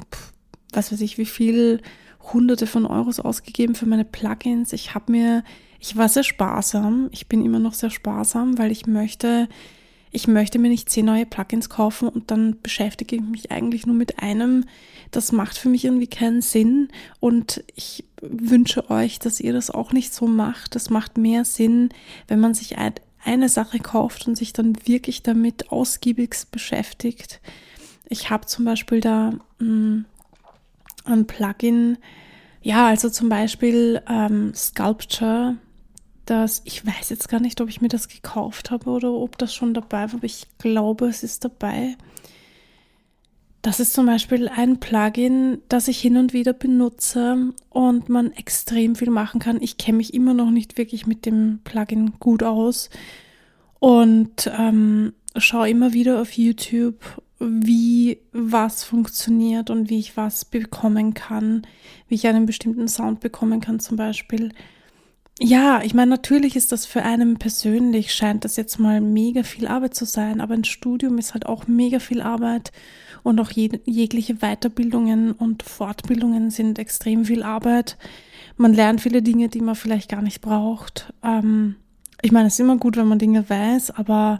was 0.71 0.91
weiß 0.91 1.01
ich, 1.01 1.17
wie 1.17 1.25
viel 1.25 1.81
Hunderte 2.31 2.67
von 2.67 2.85
Euros 2.85 3.19
ausgegeben 3.19 3.75
für 3.75 3.85
meine 3.85 4.05
Plugins. 4.05 4.71
Ich 4.73 4.95
habe 4.95 5.11
mir 5.11 5.43
ich 5.83 5.97
war 5.97 6.07
sehr 6.07 6.23
sparsam. 6.23 7.09
Ich 7.11 7.27
bin 7.27 7.43
immer 7.43 7.59
noch 7.59 7.73
sehr 7.73 7.89
sparsam, 7.89 8.57
weil 8.57 8.71
ich 8.71 8.87
möchte, 8.87 9.49
ich 10.11 10.29
möchte 10.29 10.57
mir 10.57 10.69
nicht 10.69 10.89
zehn 10.89 11.05
neue 11.05 11.25
Plugins 11.25 11.69
kaufen 11.69 12.07
und 12.07 12.31
dann 12.31 12.55
beschäftige 12.63 13.17
ich 13.17 13.21
mich 13.21 13.51
eigentlich 13.51 13.85
nur 13.85 13.95
mit 13.95 14.19
einem. 14.19 14.63
Das 15.11 15.33
macht 15.33 15.57
für 15.57 15.67
mich 15.67 15.83
irgendwie 15.83 16.07
keinen 16.07 16.41
Sinn 16.41 16.87
und 17.19 17.65
ich 17.75 18.05
wünsche 18.21 18.89
euch, 18.89 19.19
dass 19.19 19.41
ihr 19.41 19.51
das 19.51 19.71
auch 19.71 19.91
nicht 19.91 20.13
so 20.13 20.25
macht. 20.25 20.75
Das 20.75 20.89
macht 20.89 21.17
mehr 21.17 21.43
Sinn, 21.43 21.89
wenn 22.29 22.39
man 22.39 22.53
sich 22.53 22.77
eine 22.77 23.49
Sache 23.49 23.79
kauft 23.79 24.25
und 24.25 24.37
sich 24.37 24.53
dann 24.53 24.77
wirklich 24.87 25.21
damit 25.21 25.69
ausgiebig 25.69 26.33
beschäftigt. 26.49 27.41
Ich 28.07 28.29
habe 28.29 28.45
zum 28.45 28.63
Beispiel 28.63 29.01
da 29.01 29.33
mh, 29.59 29.65
mm, 29.67 30.05
ein 31.05 31.27
Plugin, 31.27 31.97
ja, 32.61 32.87
also 32.87 33.09
zum 33.09 33.29
Beispiel 33.29 34.01
ähm, 34.07 34.53
Sculpture 34.53 35.55
das, 36.25 36.61
ich 36.63 36.85
weiß 36.85 37.09
jetzt 37.09 37.27
gar 37.27 37.39
nicht, 37.39 37.59
ob 37.59 37.69
ich 37.69 37.81
mir 37.81 37.89
das 37.89 38.07
gekauft 38.07 38.71
habe 38.71 38.89
oder 38.89 39.11
ob 39.11 39.37
das 39.37 39.53
schon 39.53 39.73
dabei 39.73 40.07
war, 40.07 40.15
aber 40.15 40.23
ich 40.23 40.47
glaube, 40.57 41.07
es 41.07 41.23
ist 41.23 41.43
dabei. 41.43 41.97
Das 43.61 43.79
ist 43.79 43.93
zum 43.93 44.05
Beispiel 44.05 44.49
ein 44.49 44.79
Plugin, 44.79 45.59
das 45.69 45.87
ich 45.87 45.99
hin 45.99 46.17
und 46.17 46.33
wieder 46.33 46.53
benutze 46.53 47.53
und 47.69 48.09
man 48.09 48.31
extrem 48.33 48.95
viel 48.95 49.09
machen 49.09 49.39
kann. 49.39 49.61
Ich 49.61 49.77
kenne 49.77 49.97
mich 49.97 50.13
immer 50.13 50.33
noch 50.33 50.51
nicht 50.51 50.77
wirklich 50.77 51.07
mit 51.07 51.25
dem 51.25 51.59
Plugin 51.63 52.13
gut 52.19 52.43
aus 52.43 52.89
und 53.79 54.51
ähm, 54.57 55.13
schaue 55.37 55.69
immer 55.69 55.93
wieder 55.93 56.21
auf 56.21 56.31
YouTube, 56.33 57.21
wie 57.45 58.19
was 58.31 58.83
funktioniert 58.83 59.69
und 59.69 59.89
wie 59.89 59.99
ich 59.99 60.17
was 60.17 60.45
bekommen 60.45 61.13
kann, 61.13 61.63
wie 62.07 62.15
ich 62.15 62.27
einen 62.27 62.45
bestimmten 62.45 62.87
Sound 62.87 63.19
bekommen 63.19 63.61
kann 63.61 63.79
zum 63.79 63.97
Beispiel. 63.97 64.51
Ja, 65.39 65.81
ich 65.83 65.93
meine, 65.93 66.11
natürlich 66.11 66.55
ist 66.55 66.71
das 66.71 66.85
für 66.85 67.01
einen 67.01 67.37
persönlich, 67.37 68.13
scheint 68.13 68.45
das 68.45 68.55
jetzt 68.55 68.79
mal 68.79 69.01
mega 69.01 69.43
viel 69.43 69.67
Arbeit 69.67 69.95
zu 69.95 70.05
sein, 70.05 70.39
aber 70.39 70.53
ein 70.53 70.63
Studium 70.63 71.17
ist 71.17 71.33
halt 71.33 71.47
auch 71.47 71.67
mega 71.67 71.99
viel 71.99 72.21
Arbeit 72.21 72.71
und 73.23 73.39
auch 73.39 73.51
jeg 73.51 73.81
jegliche 73.85 74.35
Weiterbildungen 74.35 75.31
und 75.31 75.63
Fortbildungen 75.63 76.51
sind 76.51 76.77
extrem 76.77 77.25
viel 77.25 77.41
Arbeit. 77.41 77.97
Man 78.57 78.73
lernt 78.73 79.01
viele 79.01 79.21
Dinge, 79.23 79.49
die 79.49 79.61
man 79.61 79.75
vielleicht 79.75 80.09
gar 80.09 80.21
nicht 80.21 80.41
braucht. 80.41 81.11
Ähm, 81.23 81.75
ich 82.21 82.31
meine, 82.31 82.47
es 82.47 82.53
ist 82.53 82.59
immer 82.59 82.77
gut, 82.77 82.95
wenn 82.95 83.07
man 83.07 83.19
Dinge 83.19 83.49
weiß, 83.49 83.91
aber 83.91 84.39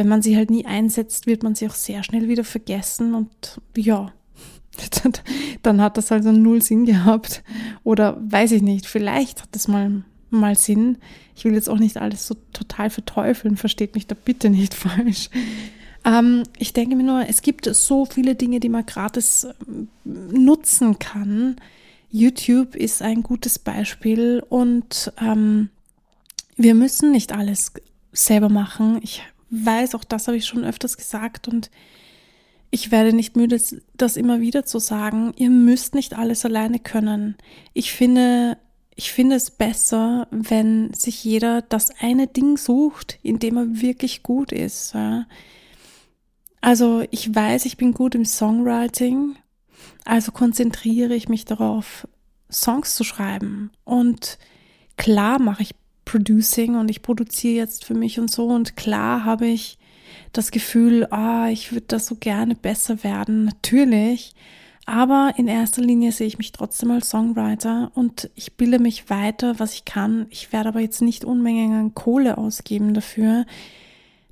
wenn 0.00 0.08
man 0.08 0.22
sie 0.22 0.34
halt 0.34 0.48
nie 0.48 0.64
einsetzt, 0.64 1.26
wird 1.26 1.42
man 1.42 1.54
sie 1.54 1.68
auch 1.68 1.74
sehr 1.74 2.02
schnell 2.02 2.26
wieder 2.26 2.42
vergessen 2.42 3.12
und 3.12 3.60
ja, 3.76 4.10
dann 5.62 5.82
hat 5.82 5.98
das 5.98 6.10
also 6.10 6.32
null 6.32 6.62
Sinn 6.62 6.86
gehabt. 6.86 7.42
Oder 7.84 8.16
weiß 8.18 8.52
ich 8.52 8.62
nicht, 8.62 8.86
vielleicht 8.86 9.42
hat 9.42 9.54
es 9.54 9.68
mal 9.68 10.04
mal 10.30 10.56
Sinn. 10.56 10.96
Ich 11.36 11.44
will 11.44 11.52
jetzt 11.52 11.68
auch 11.68 11.78
nicht 11.78 11.98
alles 11.98 12.26
so 12.26 12.34
total 12.54 12.88
verteufeln, 12.88 13.58
versteht 13.58 13.94
mich 13.94 14.06
da 14.06 14.14
bitte 14.14 14.48
nicht 14.48 14.72
falsch. 14.86 15.28
Ähm, 16.06 16.44
ich 16.56 16.72
denke 16.72 16.96
mir 16.96 17.02
nur, 17.02 17.28
es 17.28 17.42
gibt 17.42 17.66
so 17.66 18.06
viele 18.06 18.36
Dinge, 18.36 18.58
die 18.58 18.70
man 18.70 18.86
gratis 18.86 19.48
ähm, 19.68 19.88
nutzen 20.06 20.98
kann. 20.98 21.56
YouTube 22.10 22.74
ist 22.74 23.02
ein 23.02 23.22
gutes 23.22 23.58
Beispiel 23.58 24.42
und 24.48 25.12
ähm, 25.20 25.68
wir 26.56 26.74
müssen 26.74 27.12
nicht 27.12 27.32
alles 27.32 27.74
selber 28.14 28.48
machen. 28.48 28.98
Ich 29.02 29.24
weiß, 29.50 29.94
auch 29.94 30.04
das 30.04 30.26
habe 30.26 30.36
ich 30.36 30.46
schon 30.46 30.64
öfters 30.64 30.96
gesagt 30.96 31.48
und 31.48 31.70
ich 32.70 32.92
werde 32.92 33.12
nicht 33.12 33.36
müde, 33.36 33.60
das 33.96 34.16
immer 34.16 34.40
wieder 34.40 34.64
zu 34.64 34.78
sagen. 34.78 35.32
Ihr 35.36 35.50
müsst 35.50 35.94
nicht 35.94 36.14
alles 36.14 36.44
alleine 36.44 36.78
können. 36.78 37.36
Ich 37.72 37.92
finde, 37.92 38.58
ich 38.94 39.10
finde 39.12 39.36
es 39.36 39.50
besser, 39.50 40.28
wenn 40.30 40.94
sich 40.94 41.24
jeder 41.24 41.62
das 41.62 41.90
eine 42.00 42.28
Ding 42.28 42.56
sucht, 42.56 43.18
in 43.22 43.40
dem 43.40 43.56
er 43.56 43.80
wirklich 43.80 44.22
gut 44.22 44.52
ist. 44.52 44.94
Ja. 44.94 45.26
Also 46.60 47.02
ich 47.10 47.34
weiß, 47.34 47.64
ich 47.64 47.76
bin 47.76 47.92
gut 47.92 48.14
im 48.14 48.24
Songwriting, 48.24 49.36
also 50.04 50.30
konzentriere 50.30 51.14
ich 51.14 51.28
mich 51.28 51.44
darauf, 51.44 52.06
Songs 52.50 52.94
zu 52.94 53.04
schreiben. 53.04 53.70
Und 53.84 54.38
klar 54.96 55.40
mache 55.40 55.62
ich 55.62 55.74
Producing 56.10 56.74
und 56.74 56.90
ich 56.90 57.02
produziere 57.02 57.54
jetzt 57.54 57.84
für 57.84 57.94
mich 57.94 58.18
und 58.18 58.32
so. 58.32 58.48
Und 58.48 58.76
klar 58.76 59.24
habe 59.24 59.46
ich 59.46 59.78
das 60.32 60.50
Gefühl, 60.50 61.06
ah, 61.12 61.48
ich 61.50 61.70
würde 61.70 61.86
das 61.86 62.06
so 62.06 62.16
gerne 62.16 62.56
besser 62.56 63.04
werden. 63.04 63.44
Natürlich. 63.44 64.34
Aber 64.86 65.34
in 65.36 65.46
erster 65.46 65.82
Linie 65.82 66.10
sehe 66.10 66.26
ich 66.26 66.38
mich 66.38 66.50
trotzdem 66.50 66.90
als 66.90 67.10
Songwriter 67.10 67.92
und 67.94 68.28
ich 68.34 68.56
bilde 68.56 68.80
mich 68.80 69.08
weiter, 69.08 69.60
was 69.60 69.74
ich 69.74 69.84
kann. 69.84 70.26
Ich 70.30 70.52
werde 70.52 70.70
aber 70.70 70.80
jetzt 70.80 71.00
nicht 71.00 71.24
Unmengen 71.24 71.78
an 71.78 71.94
Kohle 71.94 72.38
ausgeben 72.38 72.92
dafür, 72.92 73.46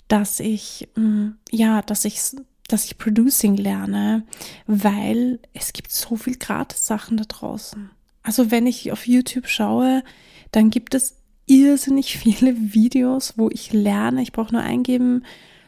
dass 0.09 0.41
ich, 0.41 0.89
mm, 0.97 1.29
ja, 1.53 1.83
dass 1.83 2.05
ich, 2.05 2.21
dass 2.67 2.87
ich 2.87 2.99
Producing 2.99 3.57
lerne, 3.57 4.25
weil 4.67 5.39
es 5.53 5.73
gibt 5.73 5.93
so 5.93 6.17
viel 6.17 6.37
Gratis-Sachen 6.37 7.19
da 7.19 7.25
draußen. 7.25 7.91
Also 8.25 8.51
wenn 8.51 8.67
ich 8.67 8.91
auf 8.91 9.07
YouTube 9.07 9.47
schaue, 9.47 10.03
dann 10.51 10.71
gibt 10.71 10.95
es 10.95 11.19
irrsinnig 11.49 12.17
viele 12.19 12.55
Videos, 12.75 13.35
wo 13.37 13.49
ich 13.51 13.73
lerne. 13.73 14.23
Ich 14.23 14.33
brauche 14.33 14.53
nur 14.53 14.63
eingeben, 14.63 15.25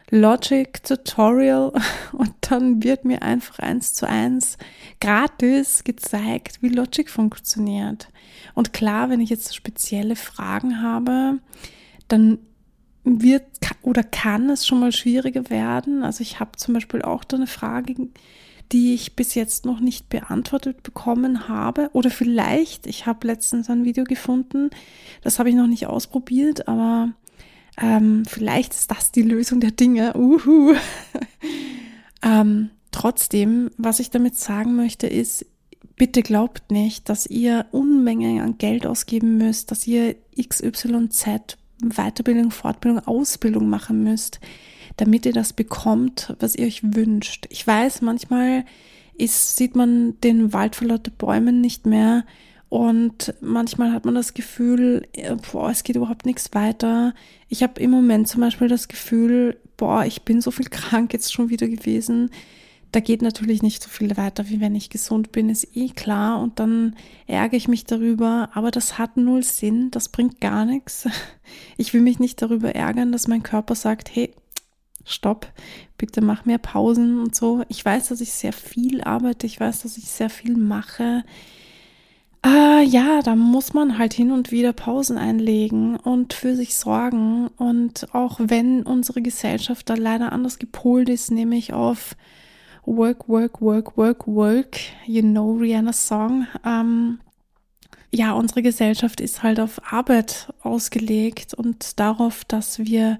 Logic 0.09 0.83
Tutorial 0.83 1.71
und 2.11 2.33
dann 2.41 2.83
wird 2.83 3.05
mir 3.05 3.21
einfach 3.21 3.59
eins 3.59 3.93
zu 3.93 4.07
eins 4.07 4.57
gratis 4.99 5.83
gezeigt, 5.83 6.61
wie 6.61 6.69
Logic 6.69 7.09
funktioniert. 7.09 8.09
Und 8.53 8.73
klar, 8.73 9.09
wenn 9.09 9.21
ich 9.21 9.29
jetzt 9.29 9.55
spezielle 9.55 10.15
Fragen 10.15 10.81
habe, 10.81 11.39
dann 12.09 12.39
wird 13.03 13.43
oder 13.81 14.03
kann 14.03 14.49
es 14.49 14.67
schon 14.67 14.79
mal 14.79 14.91
schwieriger 14.91 15.49
werden. 15.49 16.03
Also 16.03 16.21
ich 16.21 16.39
habe 16.39 16.51
zum 16.57 16.73
Beispiel 16.73 17.01
auch 17.01 17.23
da 17.23 17.37
eine 17.37 17.47
Frage, 17.47 17.95
die 18.71 18.93
ich 18.93 19.15
bis 19.15 19.35
jetzt 19.35 19.65
noch 19.65 19.79
nicht 19.79 20.09
beantwortet 20.09 20.83
bekommen 20.83 21.47
habe. 21.47 21.89
Oder 21.93 22.09
vielleicht, 22.09 22.87
ich 22.87 23.05
habe 23.05 23.27
letztens 23.27 23.69
ein 23.69 23.85
Video 23.85 24.03
gefunden, 24.03 24.69
das 25.23 25.39
habe 25.39 25.49
ich 25.49 25.55
noch 25.55 25.67
nicht 25.67 25.87
ausprobiert, 25.87 26.67
aber 26.67 27.09
ähm, 27.81 28.23
vielleicht 28.27 28.73
ist 28.73 28.91
das 28.91 29.11
die 29.11 29.23
Lösung 29.23 29.59
der 29.59 29.71
Dinge. 29.71 30.15
Uhu. 30.15 30.73
ähm, 32.23 32.69
trotzdem, 32.91 33.71
was 33.77 33.99
ich 33.99 34.09
damit 34.09 34.37
sagen 34.37 34.75
möchte, 34.75 35.07
ist, 35.07 35.45
bitte 35.95 36.21
glaubt 36.21 36.71
nicht, 36.71 37.09
dass 37.09 37.27
ihr 37.27 37.65
Unmengen 37.71 38.41
an 38.41 38.57
Geld 38.57 38.85
ausgeben 38.87 39.37
müsst, 39.37 39.71
dass 39.71 39.85
ihr 39.87 40.15
XYZ 40.41 41.57
Weiterbildung, 41.83 42.51
Fortbildung, 42.51 43.05
Ausbildung 43.07 43.67
machen 43.67 44.03
müsst 44.03 44.39
damit 44.97 45.25
ihr 45.25 45.33
das 45.33 45.53
bekommt, 45.53 46.35
was 46.39 46.55
ihr 46.55 46.65
euch 46.65 46.81
wünscht. 46.83 47.47
Ich 47.49 47.65
weiß, 47.65 48.01
manchmal 48.01 48.65
ist, 49.13 49.57
sieht 49.57 49.75
man 49.75 50.19
den 50.21 50.53
Wald 50.53 50.75
vor 50.75 50.87
Bäumen 51.17 51.61
nicht 51.61 51.85
mehr 51.85 52.23
und 52.71 53.33
manchmal 53.41 53.91
hat 53.91 54.05
man 54.05 54.15
das 54.15 54.33
Gefühl, 54.33 55.05
äh, 55.11 55.35
boah, 55.51 55.69
es 55.71 55.83
geht 55.83 55.97
überhaupt 55.97 56.25
nichts 56.25 56.53
weiter. 56.53 57.13
Ich 57.49 57.63
habe 57.63 57.81
im 57.81 57.91
Moment 57.91 58.29
zum 58.29 58.39
Beispiel 58.39 58.69
das 58.69 58.87
Gefühl, 58.87 59.59
boah, 59.75 60.05
ich 60.05 60.21
bin 60.21 60.39
so 60.39 60.51
viel 60.51 60.65
krank 60.69 61.11
jetzt 61.11 61.33
schon 61.33 61.49
wieder 61.49 61.67
gewesen. 61.67 62.29
Da 62.93 63.01
geht 63.01 63.21
natürlich 63.21 63.61
nicht 63.61 63.83
so 63.83 63.89
viel 63.89 64.15
weiter, 64.15 64.47
wie 64.47 64.61
wenn 64.61 64.73
ich 64.73 64.89
gesund 64.89 65.33
bin, 65.33 65.49
ist 65.49 65.75
eh 65.75 65.89
klar. 65.89 66.41
Und 66.41 66.59
dann 66.59 66.95
ärgere 67.27 67.57
ich 67.57 67.67
mich 67.67 67.83
darüber. 67.83 68.47
Aber 68.53 68.71
das 68.71 68.97
hat 68.97 69.17
null 69.17 69.43
Sinn. 69.43 69.91
Das 69.91 70.07
bringt 70.07 70.39
gar 70.39 70.65
nichts. 70.65 71.09
Ich 71.75 71.93
will 71.93 71.99
mich 71.99 72.19
nicht 72.19 72.41
darüber 72.41 72.73
ärgern, 72.75 73.11
dass 73.11 73.27
mein 73.27 73.43
Körper 73.43 73.75
sagt, 73.75 74.15
hey, 74.15 74.33
stopp, 75.05 75.51
bitte 75.97 76.21
mach 76.21 76.45
mehr 76.45 76.57
Pausen 76.57 77.19
und 77.19 77.35
so. 77.35 77.63
Ich 77.69 77.83
weiß, 77.83 78.09
dass 78.09 78.21
ich 78.21 78.31
sehr 78.31 78.53
viel 78.53 79.01
arbeite, 79.01 79.45
ich 79.45 79.59
weiß, 79.59 79.83
dass 79.83 79.97
ich 79.97 80.09
sehr 80.09 80.29
viel 80.29 80.57
mache. 80.57 81.23
Äh, 82.43 82.83
ja, 82.85 83.21
da 83.21 83.35
muss 83.35 83.73
man 83.73 83.99
halt 83.99 84.13
hin 84.13 84.31
und 84.31 84.51
wieder 84.51 84.73
Pausen 84.73 85.17
einlegen 85.17 85.95
und 85.95 86.33
für 86.33 86.55
sich 86.55 86.75
sorgen. 86.75 87.49
Und 87.57 88.07
auch 88.13 88.39
wenn 88.41 88.83
unsere 88.83 89.21
Gesellschaft 89.21 89.89
da 89.89 89.93
leider 89.93 90.31
anders 90.31 90.57
gepolt 90.57 91.07
ist, 91.07 91.29
nämlich 91.29 91.73
auf 91.73 92.15
Work, 92.85 93.29
Work, 93.29 93.61
Work, 93.61 93.95
Work, 93.95 94.27
Work, 94.27 94.79
you 95.05 95.21
know 95.21 95.53
Rihanna's 95.53 96.07
Song. 96.07 96.47
Ähm, 96.65 97.19
ja, 98.11 98.33
unsere 98.33 98.63
Gesellschaft 98.63 99.21
ist 99.21 99.43
halt 99.43 99.59
auf 99.59 99.79
Arbeit 99.93 100.51
ausgelegt 100.63 101.53
und 101.53 101.99
darauf, 101.99 102.43
dass 102.43 102.79
wir 102.79 103.19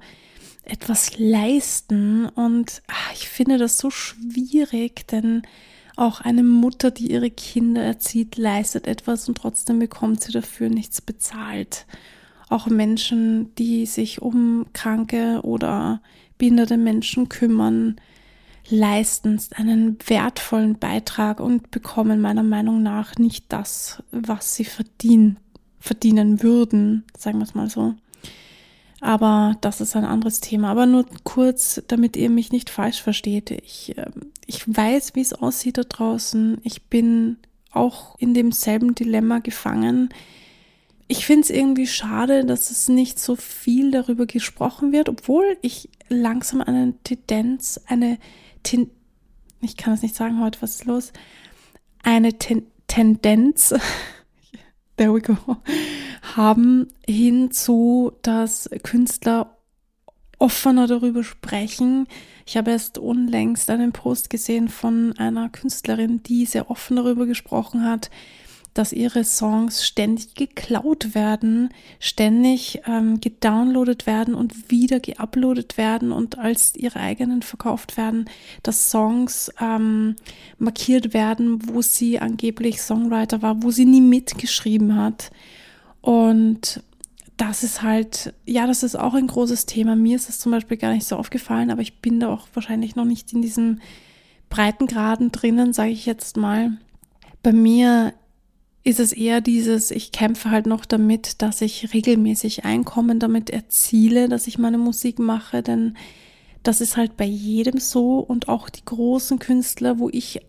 etwas 0.63 1.17
leisten. 1.17 2.27
Und 2.27 2.81
ach, 2.87 3.13
ich 3.13 3.29
finde 3.29 3.57
das 3.57 3.77
so 3.77 3.89
schwierig, 3.89 5.07
denn 5.07 5.43
auch 5.95 6.21
eine 6.21 6.43
Mutter, 6.43 6.91
die 6.91 7.11
ihre 7.11 7.29
Kinder 7.29 7.83
erzieht, 7.83 8.37
leistet 8.37 8.87
etwas 8.87 9.27
und 9.27 9.37
trotzdem 9.37 9.79
bekommt 9.79 10.23
sie 10.23 10.31
dafür 10.31 10.69
nichts 10.69 11.01
bezahlt. 11.01 11.85
Auch 12.49 12.67
Menschen, 12.67 13.53
die 13.55 13.85
sich 13.85 14.21
um 14.21 14.65
kranke 14.73 15.41
oder 15.43 16.01
behinderte 16.37 16.77
Menschen 16.77 17.29
kümmern, 17.29 17.95
leisten 18.69 19.39
einen 19.55 19.97
wertvollen 20.05 20.77
Beitrag 20.77 21.39
und 21.39 21.71
bekommen 21.71 22.21
meiner 22.21 22.43
Meinung 22.43 22.81
nach 22.81 23.15
nicht 23.15 23.45
das, 23.49 24.01
was 24.11 24.55
sie 24.55 24.65
verdienen, 24.65 25.37
verdienen 25.79 26.41
würden, 26.41 27.03
sagen 27.17 27.39
wir 27.39 27.43
es 27.43 27.55
mal 27.55 27.69
so. 27.69 27.95
Aber 29.01 29.57
das 29.61 29.81
ist 29.81 29.95
ein 29.95 30.05
anderes 30.05 30.39
Thema. 30.39 30.69
Aber 30.69 30.85
nur 30.85 31.05
kurz, 31.23 31.81
damit 31.87 32.15
ihr 32.15 32.29
mich 32.29 32.51
nicht 32.51 32.69
falsch 32.69 33.01
versteht. 33.01 33.51
Ich, 33.51 33.97
ähm, 33.97 34.31
ich 34.45 34.63
weiß, 34.65 35.15
wie 35.15 35.21
es 35.21 35.33
aussieht 35.33 35.77
da 35.77 35.83
draußen. 35.83 36.59
Ich 36.63 36.83
bin 36.83 37.37
auch 37.71 38.17
in 38.19 38.33
demselben 38.33 38.95
Dilemma 38.95 39.39
gefangen. 39.39 40.09
Ich 41.07 41.25
finde 41.25 41.41
es 41.41 41.49
irgendwie 41.49 41.87
schade, 41.87 42.45
dass 42.45 42.71
es 42.71 42.87
nicht 42.87 43.19
so 43.19 43.35
viel 43.35 43.91
darüber 43.91 44.25
gesprochen 44.25 44.91
wird, 44.91 45.09
obwohl 45.09 45.57
ich 45.61 45.89
langsam 46.07 46.61
eine 46.61 46.93
Tendenz, 47.03 47.81
eine 47.87 48.17
Ten 48.63 48.91
ich 49.63 49.77
kann 49.77 49.93
es 49.93 50.01
nicht 50.01 50.15
sagen 50.15 50.41
heute, 50.41 50.61
was 50.61 50.75
ist 50.75 50.85
los, 50.85 51.13
eine 52.01 52.37
Ten 52.37 52.65
Tendenz 52.87 53.73
there 54.97 55.13
we 55.13 55.21
go, 55.21 55.35
haben 56.35 56.87
hinzu, 57.07 58.11
dass 58.21 58.69
Künstler 58.83 59.57
offener 60.39 60.87
darüber 60.87 61.23
sprechen. 61.23 62.07
Ich 62.45 62.57
habe 62.57 62.71
erst 62.71 62.97
unlängst 62.97 63.69
einen 63.69 63.91
Post 63.91 64.29
gesehen 64.29 64.69
von 64.69 65.13
einer 65.17 65.49
Künstlerin, 65.49 66.23
die 66.23 66.45
sehr 66.45 66.71
offen 66.71 66.95
darüber 66.97 67.27
gesprochen 67.27 67.85
hat, 67.85 68.09
dass 68.73 68.93
ihre 68.93 69.23
Songs 69.23 69.85
ständig 69.85 70.33
geklaut 70.33 71.13
werden, 71.13 71.69
ständig 71.99 72.81
ähm, 72.87 73.19
gedownloadet 73.19 74.07
werden 74.07 74.33
und 74.33 74.71
wieder 74.71 74.99
geuploadet 74.99 75.77
werden 75.77 76.11
und 76.11 76.37
als 76.37 76.75
ihre 76.75 76.99
eigenen 76.99 77.41
verkauft 77.41 77.97
werden, 77.97 78.29
dass 78.63 78.89
Songs 78.89 79.51
ähm, 79.59 80.15
markiert 80.57 81.13
werden, 81.13 81.59
wo 81.67 81.81
sie 81.81 82.19
angeblich 82.19 82.81
Songwriter 82.81 83.41
war, 83.41 83.61
wo 83.61 83.71
sie 83.71 83.85
nie 83.85 84.01
mitgeschrieben 84.01 84.95
hat. 84.95 85.31
Und 86.01 86.83
das 87.37 87.63
ist 87.63 87.81
halt, 87.81 88.33
ja, 88.45 88.67
das 88.67 88.83
ist 88.83 88.95
auch 88.95 89.13
ein 89.13 89.27
großes 89.27 89.65
Thema. 89.65 89.95
Mir 89.95 90.15
ist 90.15 90.29
das 90.29 90.39
zum 90.39 90.51
Beispiel 90.51 90.77
gar 90.77 90.93
nicht 90.93 91.07
so 91.07 91.15
aufgefallen, 91.15 91.71
aber 91.71 91.81
ich 91.81 92.01
bin 92.01 92.19
da 92.19 92.29
auch 92.29 92.47
wahrscheinlich 92.53 92.95
noch 92.95 93.05
nicht 93.05 93.33
in 93.33 93.41
diesem 93.41 93.79
Breitengraden 94.49 95.31
drinnen, 95.31 95.73
sage 95.73 95.91
ich 95.91 96.05
jetzt 96.05 96.37
mal. 96.37 96.77
Bei 97.41 97.51
mir 97.51 98.13
ist 98.83 98.99
es 98.99 99.13
eher 99.13 99.41
dieses, 99.41 99.91
ich 99.91 100.11
kämpfe 100.11 100.49
halt 100.51 100.65
noch 100.65 100.85
damit, 100.85 101.41
dass 101.41 101.61
ich 101.61 101.93
regelmäßig 101.93 102.65
Einkommen 102.65 103.19
damit 103.19 103.49
erziele, 103.49 104.27
dass 104.27 104.47
ich 104.47 104.57
meine 104.57 104.77
Musik 104.77 105.19
mache, 105.19 105.61
denn 105.61 105.95
das 106.63 106.81
ist 106.81 106.97
halt 106.97 107.17
bei 107.17 107.25
jedem 107.25 107.79
so 107.79 108.19
und 108.19 108.49
auch 108.49 108.69
die 108.69 108.85
großen 108.85 109.39
Künstler, 109.39 109.99
wo 109.99 110.09
ich, 110.09 110.41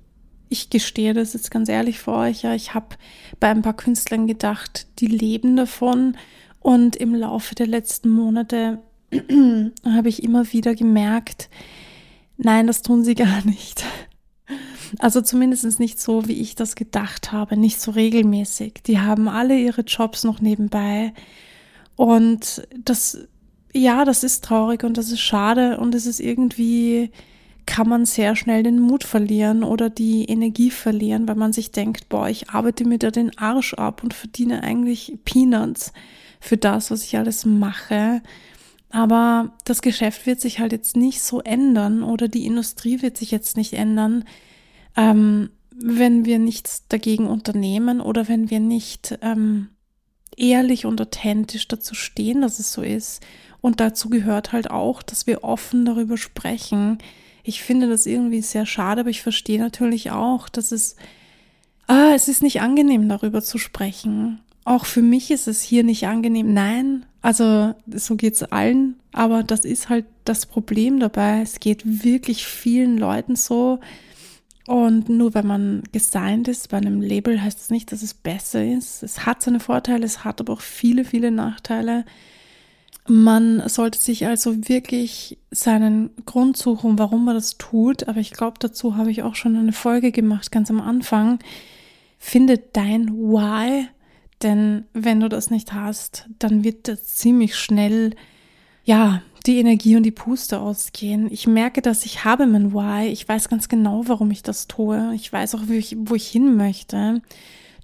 ich 0.52 0.70
gestehe 0.70 1.14
das 1.14 1.32
jetzt 1.32 1.50
ganz 1.50 1.68
ehrlich 1.68 1.98
vor 1.98 2.18
euch, 2.18 2.42
ja, 2.42 2.54
ich 2.54 2.74
habe 2.74 2.96
bei 3.40 3.48
ein 3.48 3.62
paar 3.62 3.72
Künstlern 3.72 4.26
gedacht, 4.26 4.86
die 4.98 5.06
leben 5.06 5.56
davon 5.56 6.16
und 6.60 6.94
im 6.94 7.14
Laufe 7.14 7.54
der 7.54 7.66
letzten 7.66 8.10
Monate 8.10 8.78
habe 9.84 10.08
ich 10.08 10.22
immer 10.22 10.52
wieder 10.52 10.74
gemerkt, 10.74 11.48
nein, 12.36 12.66
das 12.66 12.82
tun 12.82 13.02
sie 13.02 13.14
gar 13.14 13.44
nicht. 13.44 13.84
Also 14.98 15.22
zumindest 15.22 15.80
nicht 15.80 15.98
so, 15.98 16.28
wie 16.28 16.40
ich 16.40 16.54
das 16.54 16.74
gedacht 16.74 17.32
habe, 17.32 17.56
nicht 17.56 17.80
so 17.80 17.92
regelmäßig. 17.92 18.82
Die 18.86 18.98
haben 19.00 19.28
alle 19.28 19.58
ihre 19.58 19.80
Jobs 19.82 20.22
noch 20.22 20.40
nebenbei. 20.40 21.14
Und 21.96 22.68
das, 22.78 23.26
ja, 23.72 24.04
das 24.04 24.22
ist 24.22 24.44
traurig 24.44 24.84
und 24.84 24.98
das 24.98 25.10
ist 25.10 25.20
schade 25.20 25.78
und 25.78 25.94
es 25.94 26.04
ist 26.04 26.20
irgendwie 26.20 27.10
kann 27.66 27.88
man 27.88 28.04
sehr 28.06 28.36
schnell 28.36 28.62
den 28.62 28.80
Mut 28.80 29.04
verlieren 29.04 29.62
oder 29.62 29.90
die 29.90 30.24
Energie 30.24 30.70
verlieren, 30.70 31.28
weil 31.28 31.36
man 31.36 31.52
sich 31.52 31.70
denkt, 31.72 32.08
boah, 32.08 32.28
ich 32.28 32.50
arbeite 32.50 32.84
mir 32.84 32.98
da 32.98 33.10
den 33.10 33.36
Arsch 33.38 33.74
ab 33.74 34.02
und 34.02 34.14
verdiene 34.14 34.62
eigentlich 34.62 35.18
Peanuts 35.24 35.92
für 36.40 36.56
das, 36.56 36.90
was 36.90 37.04
ich 37.04 37.16
alles 37.16 37.44
mache. 37.44 38.22
Aber 38.90 39.52
das 39.64 39.80
Geschäft 39.80 40.26
wird 40.26 40.40
sich 40.40 40.58
halt 40.58 40.72
jetzt 40.72 40.96
nicht 40.96 41.22
so 41.22 41.40
ändern 41.40 42.02
oder 42.02 42.28
die 42.28 42.46
Industrie 42.46 43.00
wird 43.00 43.16
sich 43.16 43.30
jetzt 43.30 43.56
nicht 43.56 43.72
ändern, 43.72 44.24
ähm, 44.96 45.50
wenn 45.74 46.26
wir 46.26 46.38
nichts 46.38 46.86
dagegen 46.88 47.26
unternehmen 47.26 48.00
oder 48.00 48.28
wenn 48.28 48.50
wir 48.50 48.60
nicht 48.60 49.18
ähm, 49.22 49.68
ehrlich 50.36 50.84
und 50.84 51.00
authentisch 51.00 51.68
dazu 51.68 51.94
stehen, 51.94 52.42
dass 52.42 52.58
es 52.58 52.72
so 52.72 52.82
ist. 52.82 53.22
Und 53.60 53.80
dazu 53.80 54.10
gehört 54.10 54.52
halt 54.52 54.70
auch, 54.70 55.02
dass 55.02 55.26
wir 55.26 55.44
offen 55.44 55.84
darüber 55.84 56.18
sprechen. 56.18 56.98
Ich 57.42 57.62
finde 57.62 57.88
das 57.88 58.06
irgendwie 58.06 58.42
sehr 58.42 58.66
schade, 58.66 59.00
aber 59.00 59.10
ich 59.10 59.22
verstehe 59.22 59.58
natürlich 59.58 60.10
auch, 60.10 60.48
dass 60.48 60.72
es, 60.72 60.96
ah, 61.86 62.12
es 62.14 62.28
ist 62.28 62.42
nicht 62.42 62.60
angenehm, 62.60 63.08
darüber 63.08 63.42
zu 63.42 63.58
sprechen. 63.58 64.40
Auch 64.64 64.86
für 64.86 65.02
mich 65.02 65.30
ist 65.30 65.48
es 65.48 65.60
hier 65.62 65.82
nicht 65.82 66.06
angenehm. 66.06 66.52
Nein, 66.52 67.04
also 67.20 67.74
so 67.88 68.16
geht's 68.16 68.42
allen, 68.44 68.96
aber 69.12 69.42
das 69.42 69.64
ist 69.64 69.88
halt 69.88 70.06
das 70.24 70.46
Problem 70.46 71.00
dabei. 71.00 71.40
Es 71.42 71.58
geht 71.58 72.04
wirklich 72.04 72.46
vielen 72.46 72.96
Leuten 72.96 73.34
so. 73.34 73.80
Und 74.66 75.08
nur 75.08 75.34
wenn 75.34 75.46
man 75.46 75.82
gesigned 75.90 76.46
ist 76.46 76.68
bei 76.68 76.76
einem 76.76 77.00
Label, 77.00 77.42
heißt 77.42 77.58
das 77.58 77.70
nicht, 77.70 77.90
dass 77.90 78.02
es 78.02 78.14
besser 78.14 78.64
ist. 78.64 79.02
Es 79.02 79.26
hat 79.26 79.42
seine 79.42 79.58
Vorteile, 79.58 80.04
es 80.04 80.24
hat 80.24 80.40
aber 80.40 80.52
auch 80.52 80.60
viele, 80.60 81.04
viele 81.04 81.32
Nachteile. 81.32 82.04
Man 83.08 83.68
sollte 83.68 83.98
sich 83.98 84.26
also 84.26 84.68
wirklich 84.68 85.38
seinen 85.50 86.10
Grund 86.24 86.56
suchen, 86.56 86.98
warum 86.98 87.24
man 87.24 87.34
das 87.34 87.58
tut. 87.58 88.06
Aber 88.08 88.20
ich 88.20 88.30
glaube, 88.30 88.58
dazu 88.60 88.96
habe 88.96 89.10
ich 89.10 89.22
auch 89.22 89.34
schon 89.34 89.56
eine 89.56 89.72
Folge 89.72 90.12
gemacht, 90.12 90.52
ganz 90.52 90.70
am 90.70 90.80
Anfang. 90.80 91.40
Finde 92.18 92.58
dein 92.58 93.08
Why, 93.10 93.88
denn 94.42 94.84
wenn 94.92 95.20
du 95.20 95.28
das 95.28 95.50
nicht 95.50 95.72
hast, 95.72 96.28
dann 96.38 96.62
wird 96.62 96.86
das 96.86 97.04
ziemlich 97.04 97.56
schnell, 97.56 98.14
ja, 98.84 99.22
die 99.46 99.58
Energie 99.58 99.96
und 99.96 100.04
die 100.04 100.12
Puste 100.12 100.60
ausgehen. 100.60 101.28
Ich 101.32 101.48
merke, 101.48 101.82
dass 101.82 102.04
ich 102.04 102.24
habe 102.24 102.46
mein 102.46 102.72
Why. 102.72 103.08
Ich 103.08 103.28
weiß 103.28 103.48
ganz 103.48 103.68
genau, 103.68 104.02
warum 104.06 104.30
ich 104.30 104.44
das 104.44 104.68
tue. 104.68 105.12
Ich 105.14 105.32
weiß 105.32 105.56
auch, 105.56 105.68
ich, 105.68 105.96
wo 105.98 106.14
ich 106.14 106.28
hin 106.28 106.56
möchte. 106.56 107.20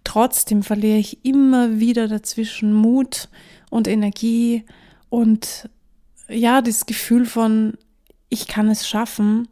Trotzdem 0.04 0.62
verliere 0.62 0.98
ich 0.98 1.24
immer 1.24 1.80
wieder 1.80 2.06
dazwischen 2.06 2.72
Mut 2.72 3.28
und 3.70 3.88
Energie 3.88 4.64
und 5.08 5.68
ja, 6.28 6.60
das 6.60 6.86
Gefühl 6.86 7.26
von, 7.26 7.74
ich 8.28 8.46
kann 8.46 8.68
es 8.68 8.88
schaffen. 8.88 9.48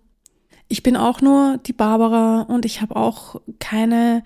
Ich 0.69 0.83
bin 0.83 0.97
auch 0.97 1.21
nur 1.21 1.59
die 1.59 1.73
Barbara 1.73 2.43
und 2.43 2.65
ich 2.65 2.81
habe 2.81 2.97
auch 2.97 3.41
keine 3.59 4.23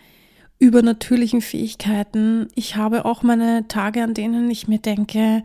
übernatürlichen 0.59 1.41
Fähigkeiten. 1.41 2.49
Ich 2.55 2.77
habe 2.77 3.05
auch 3.05 3.23
meine 3.23 3.69
Tage, 3.69 4.03
an 4.03 4.15
denen 4.15 4.51
ich 4.51 4.69
mir 4.69 4.79
denke, 4.79 5.43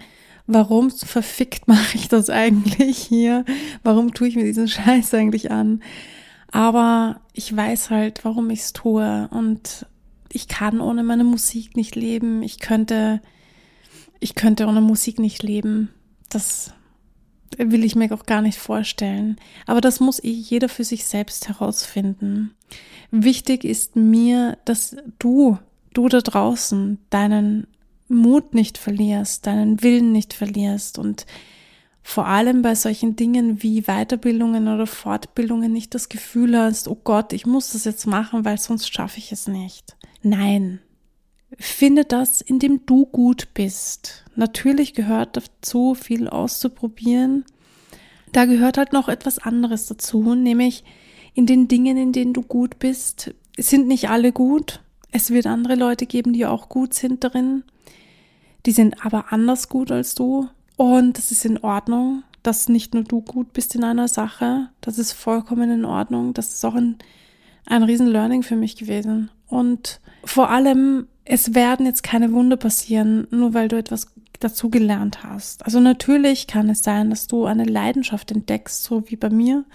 warum 0.47 0.91
verfickt 0.91 1.67
mache 1.67 1.95
ich 1.95 2.07
das 2.07 2.29
eigentlich 2.29 2.97
hier? 2.97 3.45
Warum 3.83 4.13
tue 4.13 4.27
ich 4.27 4.35
mir 4.35 4.43
diesen 4.43 4.67
Scheiß 4.67 5.13
eigentlich 5.13 5.51
an? 5.51 5.81
Aber 6.51 7.21
ich 7.33 7.55
weiß 7.55 7.89
halt, 7.89 8.23
warum 8.23 8.49
ich 8.49 8.59
es 8.61 8.73
tue 8.73 9.27
und 9.31 9.85
ich 10.31 10.47
kann 10.47 10.81
ohne 10.81 11.03
meine 11.03 11.23
Musik 11.23 11.75
nicht 11.77 11.95
leben. 11.95 12.43
Ich 12.43 12.59
könnte, 12.59 13.21
ich 14.25 14.33
könnte 14.33 14.65
ohne 14.65 14.81
Musik 14.81 15.19
nicht 15.19 15.43
leben. 15.43 15.89
Das 16.29 16.73
will 17.59 17.83
ich 17.83 17.95
mir 17.95 18.11
auch 18.11 18.25
gar 18.25 18.41
nicht 18.41 18.57
vorstellen. 18.57 19.37
Aber 19.67 19.81
das 19.81 19.99
muss 19.99 20.23
eh 20.23 20.31
jeder 20.31 20.67
für 20.67 20.83
sich 20.83 21.05
selbst 21.05 21.47
herausfinden. 21.47 22.55
Wichtig 23.11 23.63
ist 23.63 23.95
mir, 23.95 24.57
dass 24.65 24.95
du, 25.19 25.59
du 25.93 26.09
da 26.09 26.21
draußen, 26.21 26.97
deinen 27.11 27.67
Mut 28.07 28.55
nicht 28.55 28.79
verlierst, 28.79 29.45
deinen 29.45 29.83
Willen 29.83 30.11
nicht 30.11 30.33
verlierst 30.33 30.97
und 30.97 31.27
vor 32.01 32.25
allem 32.25 32.63
bei 32.63 32.73
solchen 32.73 33.15
Dingen 33.15 33.61
wie 33.61 33.83
Weiterbildungen 33.83 34.67
oder 34.67 34.87
Fortbildungen 34.87 35.71
nicht 35.71 35.93
das 35.93 36.09
Gefühl 36.09 36.57
hast, 36.57 36.87
oh 36.87 36.97
Gott, 37.03 37.31
ich 37.31 37.45
muss 37.45 37.73
das 37.73 37.85
jetzt 37.85 38.07
machen, 38.07 38.43
weil 38.43 38.57
sonst 38.57 38.91
schaffe 38.91 39.19
ich 39.19 39.31
es 39.31 39.47
nicht. 39.47 39.95
Nein. 40.23 40.79
Finde 41.57 42.05
das, 42.05 42.41
in 42.41 42.59
dem 42.59 42.85
du 42.85 43.05
gut 43.05 43.49
bist. 43.53 44.25
Natürlich 44.35 44.93
gehört 44.93 45.37
dazu, 45.37 45.93
viel 45.93 46.27
auszuprobieren. 46.27 47.45
Da 48.31 48.45
gehört 48.45 48.77
halt 48.77 48.91
noch 48.91 49.07
etwas 49.07 49.39
anderes 49.39 49.87
dazu, 49.87 50.35
nämlich 50.35 50.83
in 51.33 51.45
den 51.45 51.67
Dingen, 51.67 51.97
in 51.97 52.11
denen 52.11 52.33
du 52.33 52.41
gut 52.41 52.79
bist, 52.79 53.33
sind 53.57 53.87
nicht 53.87 54.09
alle 54.09 54.31
gut. 54.31 54.81
Es 55.11 55.31
wird 55.31 55.45
andere 55.45 55.75
Leute 55.75 56.05
geben, 56.05 56.33
die 56.33 56.45
auch 56.45 56.67
gut 56.67 56.93
sind 56.93 57.23
darin. 57.23 57.63
Die 58.65 58.71
sind 58.71 59.05
aber 59.05 59.31
anders 59.31 59.69
gut 59.69 59.91
als 59.91 60.15
du. 60.15 60.49
Und 60.75 61.17
das 61.17 61.31
ist 61.31 61.45
in 61.45 61.59
Ordnung, 61.59 62.23
dass 62.43 62.67
nicht 62.67 62.93
nur 62.93 63.03
du 63.03 63.21
gut 63.21 63.53
bist 63.53 63.75
in 63.75 63.83
einer 63.83 64.07
Sache. 64.07 64.69
Das 64.81 64.97
ist 64.97 65.13
vollkommen 65.13 65.69
in 65.69 65.85
Ordnung. 65.85 66.33
Das 66.33 66.53
ist 66.53 66.65
auch 66.65 66.75
ein, 66.75 66.97
ein 67.65 67.83
riesen 67.83 68.07
Learning 68.07 68.43
für 68.43 68.55
mich 68.55 68.75
gewesen. 68.75 69.29
Und 69.47 70.01
vor 70.23 70.49
allem, 70.49 71.07
es 71.25 71.55
werden 71.55 71.85
jetzt 71.85 72.03
keine 72.03 72.31
Wunder 72.31 72.55
passieren, 72.55 73.27
nur 73.31 73.53
weil 73.53 73.67
du 73.67 73.77
etwas 73.77 74.07
dazu 74.39 74.69
gelernt 74.69 75.23
hast. 75.23 75.65
Also 75.65 75.79
natürlich 75.79 76.47
kann 76.47 76.69
es 76.69 76.83
sein, 76.83 77.09
dass 77.09 77.27
du 77.27 77.45
eine 77.45 77.65
Leidenschaft 77.65 78.31
entdeckst, 78.31 78.83
so 78.83 79.09
wie 79.09 79.15
bei 79.15 79.29
mir. 79.29 79.65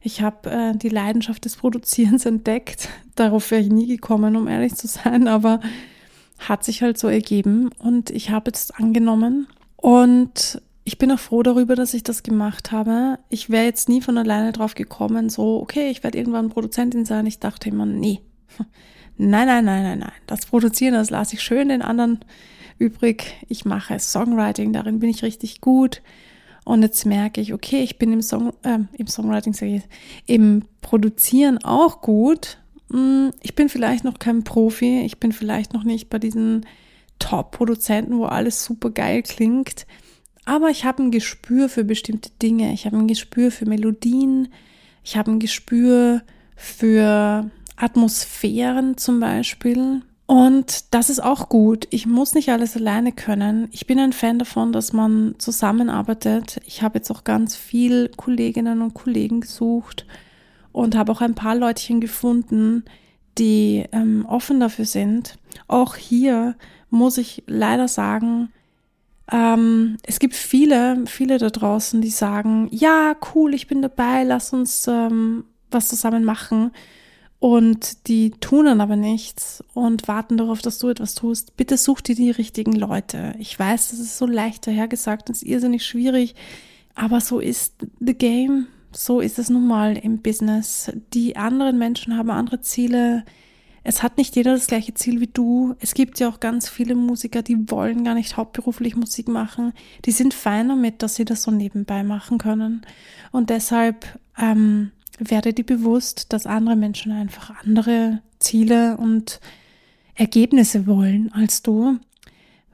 Ich 0.00 0.20
habe 0.20 0.50
äh, 0.50 0.76
die 0.76 0.88
Leidenschaft 0.88 1.44
des 1.44 1.56
Produzierens 1.56 2.26
entdeckt. 2.26 2.88
Darauf 3.14 3.50
wäre 3.50 3.62
ich 3.62 3.70
nie 3.70 3.86
gekommen, 3.86 4.36
um 4.36 4.48
ehrlich 4.48 4.74
zu 4.74 4.86
sein, 4.86 5.28
aber 5.28 5.60
hat 6.38 6.64
sich 6.64 6.82
halt 6.82 6.98
so 6.98 7.08
ergeben 7.08 7.70
und 7.78 8.10
ich 8.10 8.30
habe 8.30 8.50
es 8.50 8.72
angenommen 8.72 9.46
und 9.76 10.60
ich 10.84 10.98
bin 10.98 11.12
auch 11.12 11.18
froh 11.20 11.44
darüber, 11.44 11.76
dass 11.76 11.94
ich 11.94 12.02
das 12.02 12.24
gemacht 12.24 12.72
habe. 12.72 13.20
Ich 13.28 13.50
wäre 13.50 13.64
jetzt 13.64 13.88
nie 13.88 14.00
von 14.00 14.18
alleine 14.18 14.50
drauf 14.50 14.74
gekommen, 14.74 15.30
so, 15.30 15.60
okay, 15.60 15.90
ich 15.90 16.02
werde 16.02 16.18
irgendwann 16.18 16.48
Produzentin 16.48 17.04
sein. 17.04 17.26
Ich 17.26 17.38
dachte 17.38 17.68
immer, 17.68 17.86
nee, 17.86 18.20
nein, 19.30 19.46
nein, 19.46 19.64
nein, 19.64 19.82
nein, 19.82 19.98
nein. 20.00 20.12
Das 20.26 20.46
Produzieren, 20.46 20.94
das 20.94 21.10
lasse 21.10 21.34
ich 21.34 21.42
schön 21.42 21.68
den 21.68 21.82
anderen 21.82 22.20
übrig. 22.78 23.34
Ich 23.48 23.64
mache 23.64 23.98
Songwriting, 23.98 24.72
darin 24.72 24.98
bin 24.98 25.10
ich 25.10 25.22
richtig 25.22 25.60
gut. 25.60 26.02
Und 26.64 26.82
jetzt 26.82 27.06
merke 27.06 27.40
ich, 27.40 27.52
okay, 27.52 27.82
ich 27.82 27.98
bin 27.98 28.12
im, 28.12 28.22
Song, 28.22 28.52
äh, 28.62 28.78
im 28.96 29.06
Songwriting, 29.06 29.54
ich, 29.60 29.82
im 30.26 30.64
Produzieren 30.80 31.58
auch 31.64 32.00
gut. 32.00 32.58
Hm, 32.90 33.32
ich 33.42 33.54
bin 33.54 33.68
vielleicht 33.68 34.04
noch 34.04 34.18
kein 34.18 34.44
Profi, 34.44 35.00
ich 35.00 35.18
bin 35.18 35.32
vielleicht 35.32 35.72
noch 35.72 35.84
nicht 35.84 36.08
bei 36.08 36.18
diesen 36.18 36.66
Top-Produzenten, 37.18 38.18
wo 38.18 38.24
alles 38.24 38.64
super 38.64 38.90
geil 38.90 39.22
klingt. 39.22 39.86
Aber 40.44 40.70
ich 40.70 40.84
habe 40.84 41.02
ein 41.02 41.10
Gespür 41.10 41.68
für 41.68 41.84
bestimmte 41.84 42.30
Dinge. 42.42 42.72
Ich 42.72 42.84
habe 42.86 42.96
ein 42.96 43.06
Gespür 43.06 43.50
für 43.50 43.66
Melodien. 43.66 44.48
Ich 45.04 45.16
habe 45.16 45.30
ein 45.30 45.38
Gespür 45.38 46.22
für 46.56 47.50
Atmosphären 47.76 48.96
zum 48.96 49.20
Beispiel. 49.20 50.02
Und 50.26 50.94
das 50.94 51.10
ist 51.10 51.22
auch 51.22 51.48
gut. 51.48 51.86
Ich 51.90 52.06
muss 52.06 52.34
nicht 52.34 52.50
alles 52.50 52.76
alleine 52.76 53.12
können. 53.12 53.68
Ich 53.70 53.86
bin 53.86 53.98
ein 53.98 54.12
Fan 54.12 54.38
davon, 54.38 54.72
dass 54.72 54.92
man 54.92 55.34
zusammenarbeitet. 55.38 56.60
Ich 56.64 56.82
habe 56.82 56.98
jetzt 56.98 57.10
auch 57.10 57.24
ganz 57.24 57.54
viel 57.56 58.08
Kolleginnen 58.16 58.80
und 58.80 58.94
Kollegen 58.94 59.42
gesucht 59.42 60.06
und 60.72 60.96
habe 60.96 61.12
auch 61.12 61.20
ein 61.20 61.34
paar 61.34 61.54
Leutchen 61.54 62.00
gefunden, 62.00 62.84
die 63.38 63.84
ähm, 63.92 64.24
offen 64.26 64.60
dafür 64.60 64.86
sind. 64.86 65.36
Auch 65.68 65.96
hier 65.96 66.54
muss 66.88 67.18
ich 67.18 67.42
leider 67.46 67.88
sagen, 67.88 68.50
ähm, 69.30 69.96
es 70.06 70.18
gibt 70.18 70.34
viele, 70.34 71.04
viele 71.06 71.38
da 71.38 71.50
draußen, 71.50 72.00
die 72.00 72.10
sagen, 72.10 72.68
ja, 72.70 73.14
cool, 73.34 73.54
ich 73.54 73.66
bin 73.66 73.82
dabei, 73.82 74.24
lass 74.24 74.52
uns 74.52 74.86
ähm, 74.88 75.44
was 75.70 75.88
zusammen 75.88 76.24
machen. 76.24 76.72
Und 77.42 78.06
die 78.06 78.30
tun 78.30 78.66
dann 78.66 78.80
aber 78.80 78.94
nichts 78.94 79.64
und 79.74 80.06
warten 80.06 80.36
darauf, 80.36 80.62
dass 80.62 80.78
du 80.78 80.90
etwas 80.90 81.16
tust. 81.16 81.56
Bitte 81.56 81.76
such 81.76 82.00
dir 82.00 82.14
die 82.14 82.30
richtigen 82.30 82.70
Leute. 82.70 83.34
Ich 83.40 83.58
weiß, 83.58 83.90
das 83.90 83.98
ist 83.98 84.16
so 84.16 84.26
leicht 84.26 84.64
dahergesagt, 84.64 85.28
das 85.28 85.38
ist 85.38 85.48
irrsinnig 85.48 85.84
schwierig, 85.84 86.36
aber 86.94 87.20
so 87.20 87.40
ist 87.40 87.74
the 87.98 88.14
game. 88.14 88.68
So 88.92 89.18
ist 89.18 89.40
es 89.40 89.50
nun 89.50 89.66
mal 89.66 89.96
im 89.96 90.18
Business. 90.18 90.92
Die 91.14 91.36
anderen 91.36 91.80
Menschen 91.80 92.16
haben 92.16 92.30
andere 92.30 92.60
Ziele. 92.60 93.24
Es 93.82 94.04
hat 94.04 94.18
nicht 94.18 94.36
jeder 94.36 94.52
das 94.52 94.68
gleiche 94.68 94.94
Ziel 94.94 95.20
wie 95.20 95.26
du. 95.26 95.74
Es 95.80 95.94
gibt 95.94 96.20
ja 96.20 96.28
auch 96.28 96.38
ganz 96.38 96.68
viele 96.68 96.94
Musiker, 96.94 97.42
die 97.42 97.68
wollen 97.72 98.04
gar 98.04 98.14
nicht 98.14 98.36
hauptberuflich 98.36 98.94
Musik 98.94 99.26
machen. 99.26 99.72
Die 100.04 100.12
sind 100.12 100.32
fein 100.32 100.68
damit, 100.68 101.02
dass 101.02 101.16
sie 101.16 101.24
das 101.24 101.42
so 101.42 101.50
nebenbei 101.50 102.04
machen 102.04 102.38
können. 102.38 102.82
Und 103.32 103.50
deshalb 103.50 104.06
ähm, 104.38 104.92
werde 105.18 105.52
dir 105.52 105.64
bewusst, 105.64 106.32
dass 106.32 106.46
andere 106.46 106.76
Menschen 106.76 107.12
einfach 107.12 107.64
andere 107.64 108.20
Ziele 108.38 108.96
und 108.96 109.40
Ergebnisse 110.14 110.86
wollen 110.86 111.32
als 111.32 111.62
du. 111.62 111.98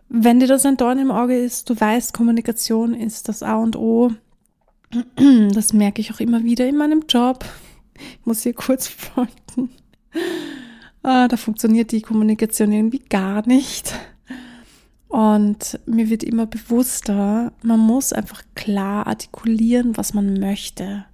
Wenn 0.08 0.40
dir 0.40 0.46
das 0.46 0.64
ein 0.64 0.76
Dorn 0.76 0.98
im 0.98 1.10
Auge 1.10 1.38
ist, 1.38 1.68
du 1.68 1.78
weißt, 1.78 2.14
Kommunikation 2.14 2.94
ist 2.94 3.28
das 3.28 3.42
A 3.42 3.56
und 3.56 3.76
O. 3.76 4.12
Das 5.52 5.72
merke 5.72 6.00
ich 6.00 6.12
auch 6.12 6.20
immer 6.20 6.44
wieder 6.44 6.66
in 6.66 6.76
meinem 6.76 7.04
Job. 7.08 7.44
Ich 7.94 8.24
muss 8.24 8.42
hier 8.42 8.54
kurz 8.54 8.88
folgen. 8.88 9.70
Ah, 11.02 11.28
da 11.28 11.36
funktioniert 11.36 11.92
die 11.92 12.00
Kommunikation 12.00 12.72
irgendwie 12.72 13.02
gar 13.08 13.46
nicht. 13.46 13.94
Und 15.08 15.78
mir 15.86 16.10
wird 16.10 16.22
immer 16.22 16.46
bewusster, 16.46 17.52
man 17.62 17.80
muss 17.80 18.12
einfach 18.12 18.42
klar 18.54 19.06
artikulieren, 19.06 19.96
was 19.96 20.14
man 20.14 20.38
möchte. 20.38 21.06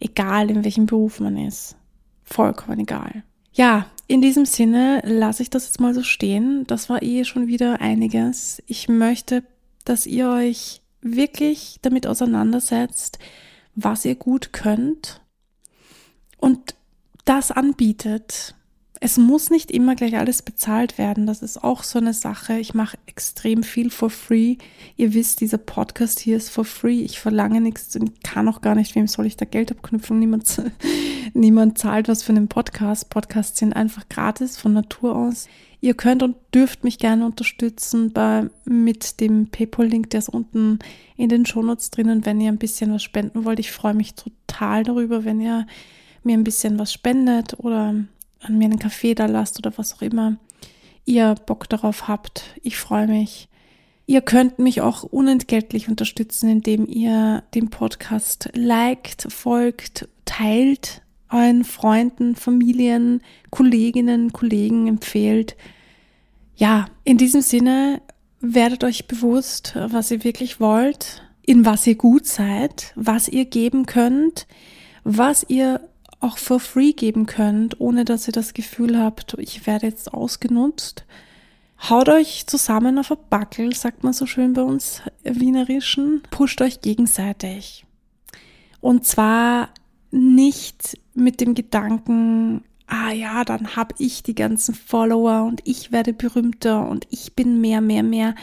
Egal 0.00 0.50
in 0.50 0.64
welchem 0.64 0.86
Beruf 0.86 1.20
man 1.20 1.36
ist. 1.36 1.76
Vollkommen 2.24 2.80
egal. 2.80 3.22
Ja, 3.52 3.86
in 4.06 4.22
diesem 4.22 4.46
Sinne 4.46 5.02
lasse 5.04 5.42
ich 5.42 5.50
das 5.50 5.66
jetzt 5.66 5.80
mal 5.80 5.94
so 5.94 6.02
stehen. 6.02 6.64
Das 6.66 6.88
war 6.88 7.02
eh 7.02 7.24
schon 7.24 7.46
wieder 7.46 7.80
einiges. 7.80 8.62
Ich 8.66 8.88
möchte, 8.88 9.42
dass 9.84 10.06
ihr 10.06 10.30
euch 10.30 10.82
wirklich 11.00 11.78
damit 11.82 12.06
auseinandersetzt, 12.06 13.18
was 13.74 14.04
ihr 14.04 14.14
gut 14.14 14.52
könnt 14.52 15.20
und 16.38 16.74
das 17.24 17.50
anbietet. 17.50 18.54
Es 19.08 19.16
muss 19.16 19.48
nicht 19.48 19.70
immer 19.70 19.94
gleich 19.94 20.18
alles 20.18 20.42
bezahlt 20.42 20.98
werden. 20.98 21.26
Das 21.26 21.40
ist 21.40 21.64
auch 21.64 21.82
so 21.82 21.98
eine 21.98 22.12
Sache. 22.12 22.58
Ich 22.58 22.74
mache 22.74 22.98
extrem 23.06 23.62
viel 23.62 23.88
for 23.90 24.10
free. 24.10 24.56
Ihr 24.98 25.14
wisst, 25.14 25.40
dieser 25.40 25.56
Podcast 25.56 26.20
hier 26.20 26.36
ist 26.36 26.50
for 26.50 26.66
free. 26.66 27.00
Ich 27.00 27.18
verlange 27.18 27.62
nichts 27.62 27.96
und 27.96 28.22
kann 28.22 28.46
auch 28.48 28.60
gar 28.60 28.74
nicht. 28.74 28.94
Wem 28.94 29.06
soll 29.06 29.24
ich 29.24 29.38
da 29.38 29.46
Geld 29.46 29.70
abknüpfen? 29.70 30.18
Niemand, 30.18 30.60
niemand 31.32 31.78
zahlt 31.78 32.06
was 32.08 32.22
für 32.22 32.32
einen 32.32 32.48
Podcast. 32.48 33.08
Podcasts 33.08 33.58
sind 33.58 33.72
einfach 33.72 34.10
gratis 34.10 34.58
von 34.58 34.74
Natur 34.74 35.16
aus. 35.16 35.48
Ihr 35.80 35.94
könnt 35.94 36.22
und 36.22 36.36
dürft 36.52 36.84
mich 36.84 36.98
gerne 36.98 37.24
unterstützen 37.24 38.12
bei, 38.12 38.50
mit 38.66 39.20
dem 39.20 39.48
PayPal-Link, 39.48 40.10
der 40.10 40.18
ist 40.18 40.28
unten 40.28 40.80
in 41.16 41.30
den 41.30 41.46
Shownotes 41.46 41.90
drinnen, 41.92 42.26
wenn 42.26 42.42
ihr 42.42 42.52
ein 42.52 42.58
bisschen 42.58 42.92
was 42.92 43.02
spenden 43.02 43.46
wollt. 43.46 43.58
Ich 43.58 43.72
freue 43.72 43.94
mich 43.94 44.16
total 44.16 44.84
darüber, 44.84 45.24
wenn 45.24 45.40
ihr 45.40 45.66
mir 46.24 46.36
ein 46.36 46.44
bisschen 46.44 46.78
was 46.78 46.92
spendet 46.92 47.58
oder 47.58 47.94
an 48.40 48.58
mir 48.58 48.66
einen 48.66 48.78
Kaffee 48.78 49.14
da 49.14 49.26
lasst 49.26 49.58
oder 49.58 49.76
was 49.76 49.94
auch 49.94 50.02
immer 50.02 50.38
ihr 51.08 51.34
Bock 51.46 51.68
darauf 51.68 52.06
habt. 52.06 52.44
Ich 52.62 52.76
freue 52.76 53.08
mich. 53.08 53.48
Ihr 54.06 54.20
könnt 54.20 54.58
mich 54.58 54.80
auch 54.80 55.02
unentgeltlich 55.02 55.88
unterstützen, 55.88 56.48
indem 56.48 56.86
ihr 56.86 57.42
den 57.54 57.70
Podcast 57.70 58.50
liked, 58.54 59.26
folgt, 59.32 60.08
teilt, 60.24 61.02
euren 61.30 61.64
Freunden, 61.64 62.36
Familien, 62.36 63.22
Kolleginnen, 63.50 64.32
Kollegen 64.32 64.86
empfehlt. 64.86 65.56
Ja, 66.56 66.86
in 67.04 67.18
diesem 67.18 67.40
Sinne 67.40 68.00
werdet 68.40 68.84
euch 68.84 69.08
bewusst, 69.08 69.74
was 69.76 70.10
ihr 70.10 70.24
wirklich 70.24 70.60
wollt, 70.60 71.22
in 71.42 71.64
was 71.64 71.86
ihr 71.86 71.96
gut 71.96 72.26
seid, 72.26 72.92
was 72.96 73.28
ihr 73.28 73.44
geben 73.44 73.86
könnt, 73.86 74.46
was 75.04 75.44
ihr 75.48 75.87
auch 76.20 76.38
for 76.38 76.60
free 76.60 76.92
geben 76.92 77.26
könnt, 77.26 77.80
ohne 77.80 78.04
dass 78.04 78.26
ihr 78.26 78.32
das 78.32 78.54
Gefühl 78.54 78.98
habt, 78.98 79.36
ich 79.38 79.66
werde 79.66 79.86
jetzt 79.86 80.12
ausgenutzt. 80.12 81.04
Haut 81.88 82.08
euch 82.08 82.46
zusammen 82.46 82.98
auf 82.98 83.12
ein 83.12 83.18
Backel, 83.30 83.74
sagt 83.74 84.02
man 84.02 84.12
so 84.12 84.26
schön 84.26 84.52
bei 84.52 84.62
uns 84.62 85.02
Wienerischen. 85.22 86.22
Pusht 86.30 86.60
euch 86.60 86.80
gegenseitig. 86.80 87.86
Und 88.80 89.06
zwar 89.06 89.68
nicht 90.10 90.98
mit 91.14 91.40
dem 91.40 91.54
Gedanken, 91.54 92.64
ah 92.88 93.12
ja, 93.12 93.44
dann 93.44 93.76
habe 93.76 93.94
ich 93.98 94.22
die 94.24 94.34
ganzen 94.34 94.74
Follower 94.74 95.44
und 95.44 95.60
ich 95.64 95.92
werde 95.92 96.12
berühmter 96.12 96.88
und 96.88 97.06
ich 97.10 97.34
bin 97.34 97.60
mehr, 97.60 97.80
mehr, 97.80 98.02
mehr. 98.02 98.34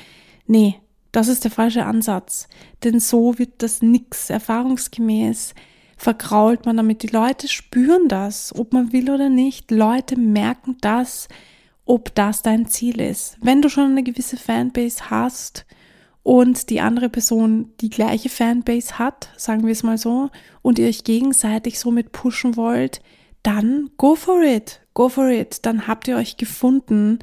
Nee, 0.48 0.76
das 1.12 1.28
ist 1.28 1.44
der 1.44 1.52
falsche 1.52 1.86
Ansatz. 1.86 2.48
Denn 2.84 3.00
so 3.00 3.38
wird 3.38 3.62
das 3.62 3.82
nix. 3.82 4.30
Erfahrungsgemäß 4.30 5.56
vergrault 5.96 6.66
man 6.66 6.78
damit. 6.78 7.04
Die 7.04 7.08
Leute 7.08 7.48
spüren 7.48 8.08
das, 8.08 8.54
ob 8.56 8.74
man 8.74 8.92
will 8.92 9.10
oder 9.10 9.30
nicht. 9.30 9.72
Leute 9.72 10.20
merken 10.20 10.78
das, 10.82 11.28
ob 11.86 12.14
das 12.16 12.42
dein 12.42 12.68
Ziel 12.68 13.00
ist. 13.00 13.38
Wenn 13.42 13.62
du 13.62 13.70
schon 13.70 13.92
eine 13.92 14.04
gewisse 14.04 14.38
Fanbase 14.38 15.10
hast 15.10 15.66
und 16.24 16.70
die 16.70 16.82
andere 16.82 17.10
Person 17.10 17.74
die 17.82 17.90
gleiche 17.90 18.30
Fanbase 18.30 18.98
hat, 18.98 19.30
sagen 19.38 19.66
wir 19.66 19.72
es 19.72 19.84
mal 19.84 19.98
so, 19.98 20.30
und 20.62 20.80
ihr 20.80 20.88
euch 20.88 21.04
gegenseitig 21.04 21.80
somit 21.80 22.12
pushen 22.12 22.56
wollt, 22.58 23.02
dann 23.44 23.92
go 23.98 24.16
for 24.16 24.42
it, 24.42 24.82
go 24.96 25.08
for 25.08 25.30
it, 25.30 25.66
dann 25.66 25.88
habt 25.88 26.08
ihr 26.08 26.18
euch 26.18 26.38
gefunden. 26.38 27.20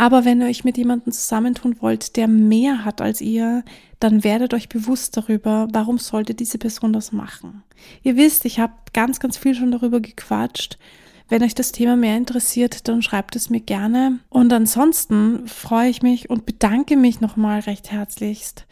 Aber 0.00 0.24
wenn 0.24 0.40
ihr 0.40 0.46
euch 0.46 0.64
mit 0.64 0.78
jemandem 0.78 1.12
zusammentun 1.12 1.76
wollt, 1.80 2.16
der 2.16 2.26
mehr 2.26 2.86
hat 2.86 3.02
als 3.02 3.20
ihr, 3.20 3.62
dann 3.98 4.24
werdet 4.24 4.54
euch 4.54 4.70
bewusst 4.70 5.14
darüber, 5.14 5.68
warum 5.74 5.98
sollte 5.98 6.32
diese 6.32 6.56
Person 6.56 6.94
das 6.94 7.12
machen. 7.12 7.64
Ihr 8.02 8.16
wisst, 8.16 8.46
ich 8.46 8.58
habe 8.58 8.72
ganz, 8.94 9.20
ganz 9.20 9.36
viel 9.36 9.54
schon 9.54 9.70
darüber 9.70 10.00
gequatscht. 10.00 10.78
Wenn 11.28 11.42
euch 11.42 11.54
das 11.54 11.72
Thema 11.72 11.96
mehr 11.96 12.16
interessiert, 12.16 12.88
dann 12.88 13.02
schreibt 13.02 13.36
es 13.36 13.50
mir 13.50 13.60
gerne. 13.60 14.20
Und 14.30 14.50
ansonsten 14.54 15.46
freue 15.46 15.90
ich 15.90 16.00
mich 16.00 16.30
und 16.30 16.46
bedanke 16.46 16.96
mich 16.96 17.20
nochmal 17.20 17.60
recht 17.60 17.92
herzlichst 17.92 18.66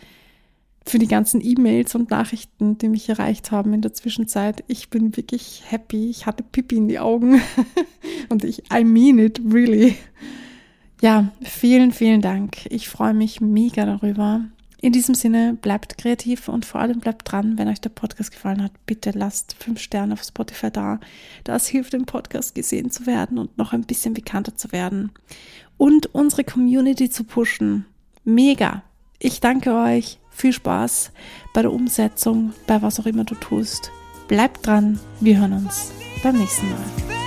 für 0.86 0.98
die 0.98 1.08
ganzen 1.08 1.42
E-Mails 1.44 1.94
und 1.94 2.08
Nachrichten, 2.08 2.78
die 2.78 2.88
mich 2.88 3.06
erreicht 3.10 3.50
haben 3.50 3.74
in 3.74 3.82
der 3.82 3.92
Zwischenzeit. 3.92 4.64
Ich 4.66 4.88
bin 4.88 5.14
wirklich 5.14 5.62
happy. 5.66 6.08
Ich 6.08 6.24
hatte 6.24 6.42
Pipi 6.42 6.76
in 6.76 6.88
die 6.88 7.00
Augen. 7.00 7.42
und 8.30 8.44
ich, 8.44 8.62
I 8.72 8.82
mean 8.82 9.18
it, 9.18 9.42
really. 9.44 9.94
Ja, 11.00 11.32
vielen, 11.42 11.92
vielen 11.92 12.20
Dank. 12.20 12.66
Ich 12.70 12.88
freue 12.88 13.14
mich 13.14 13.40
mega 13.40 13.86
darüber. 13.86 14.42
In 14.80 14.92
diesem 14.92 15.14
Sinne, 15.14 15.54
bleibt 15.60 15.98
kreativ 15.98 16.48
und 16.48 16.64
vor 16.64 16.80
allem 16.80 17.00
bleibt 17.00 17.30
dran, 17.30 17.58
wenn 17.58 17.68
euch 17.68 17.80
der 17.80 17.90
Podcast 17.90 18.30
gefallen 18.30 18.62
hat. 18.62 18.72
Bitte 18.86 19.10
lasst 19.10 19.56
fünf 19.58 19.80
Sterne 19.80 20.12
auf 20.12 20.22
Spotify 20.22 20.70
da. 20.70 21.00
Das 21.42 21.66
hilft 21.66 21.92
dem 21.94 22.06
Podcast 22.06 22.54
gesehen 22.54 22.90
zu 22.90 23.06
werden 23.06 23.38
und 23.38 23.58
noch 23.58 23.72
ein 23.72 23.82
bisschen 23.84 24.14
bekannter 24.14 24.56
zu 24.56 24.70
werden. 24.70 25.10
Und 25.76 26.14
unsere 26.14 26.44
Community 26.44 27.10
zu 27.10 27.24
pushen. 27.24 27.86
Mega. 28.24 28.82
Ich 29.18 29.40
danke 29.40 29.74
euch. 29.74 30.18
Viel 30.30 30.52
Spaß 30.52 31.10
bei 31.54 31.62
der 31.62 31.72
Umsetzung, 31.72 32.52
bei 32.68 32.80
was 32.80 33.00
auch 33.00 33.06
immer 33.06 33.24
du 33.24 33.34
tust. 33.34 33.90
Bleibt 34.28 34.64
dran. 34.64 35.00
Wir 35.20 35.38
hören 35.38 35.54
uns 35.54 35.90
beim 36.22 36.36
nächsten 36.36 36.70
Mal. 36.70 37.17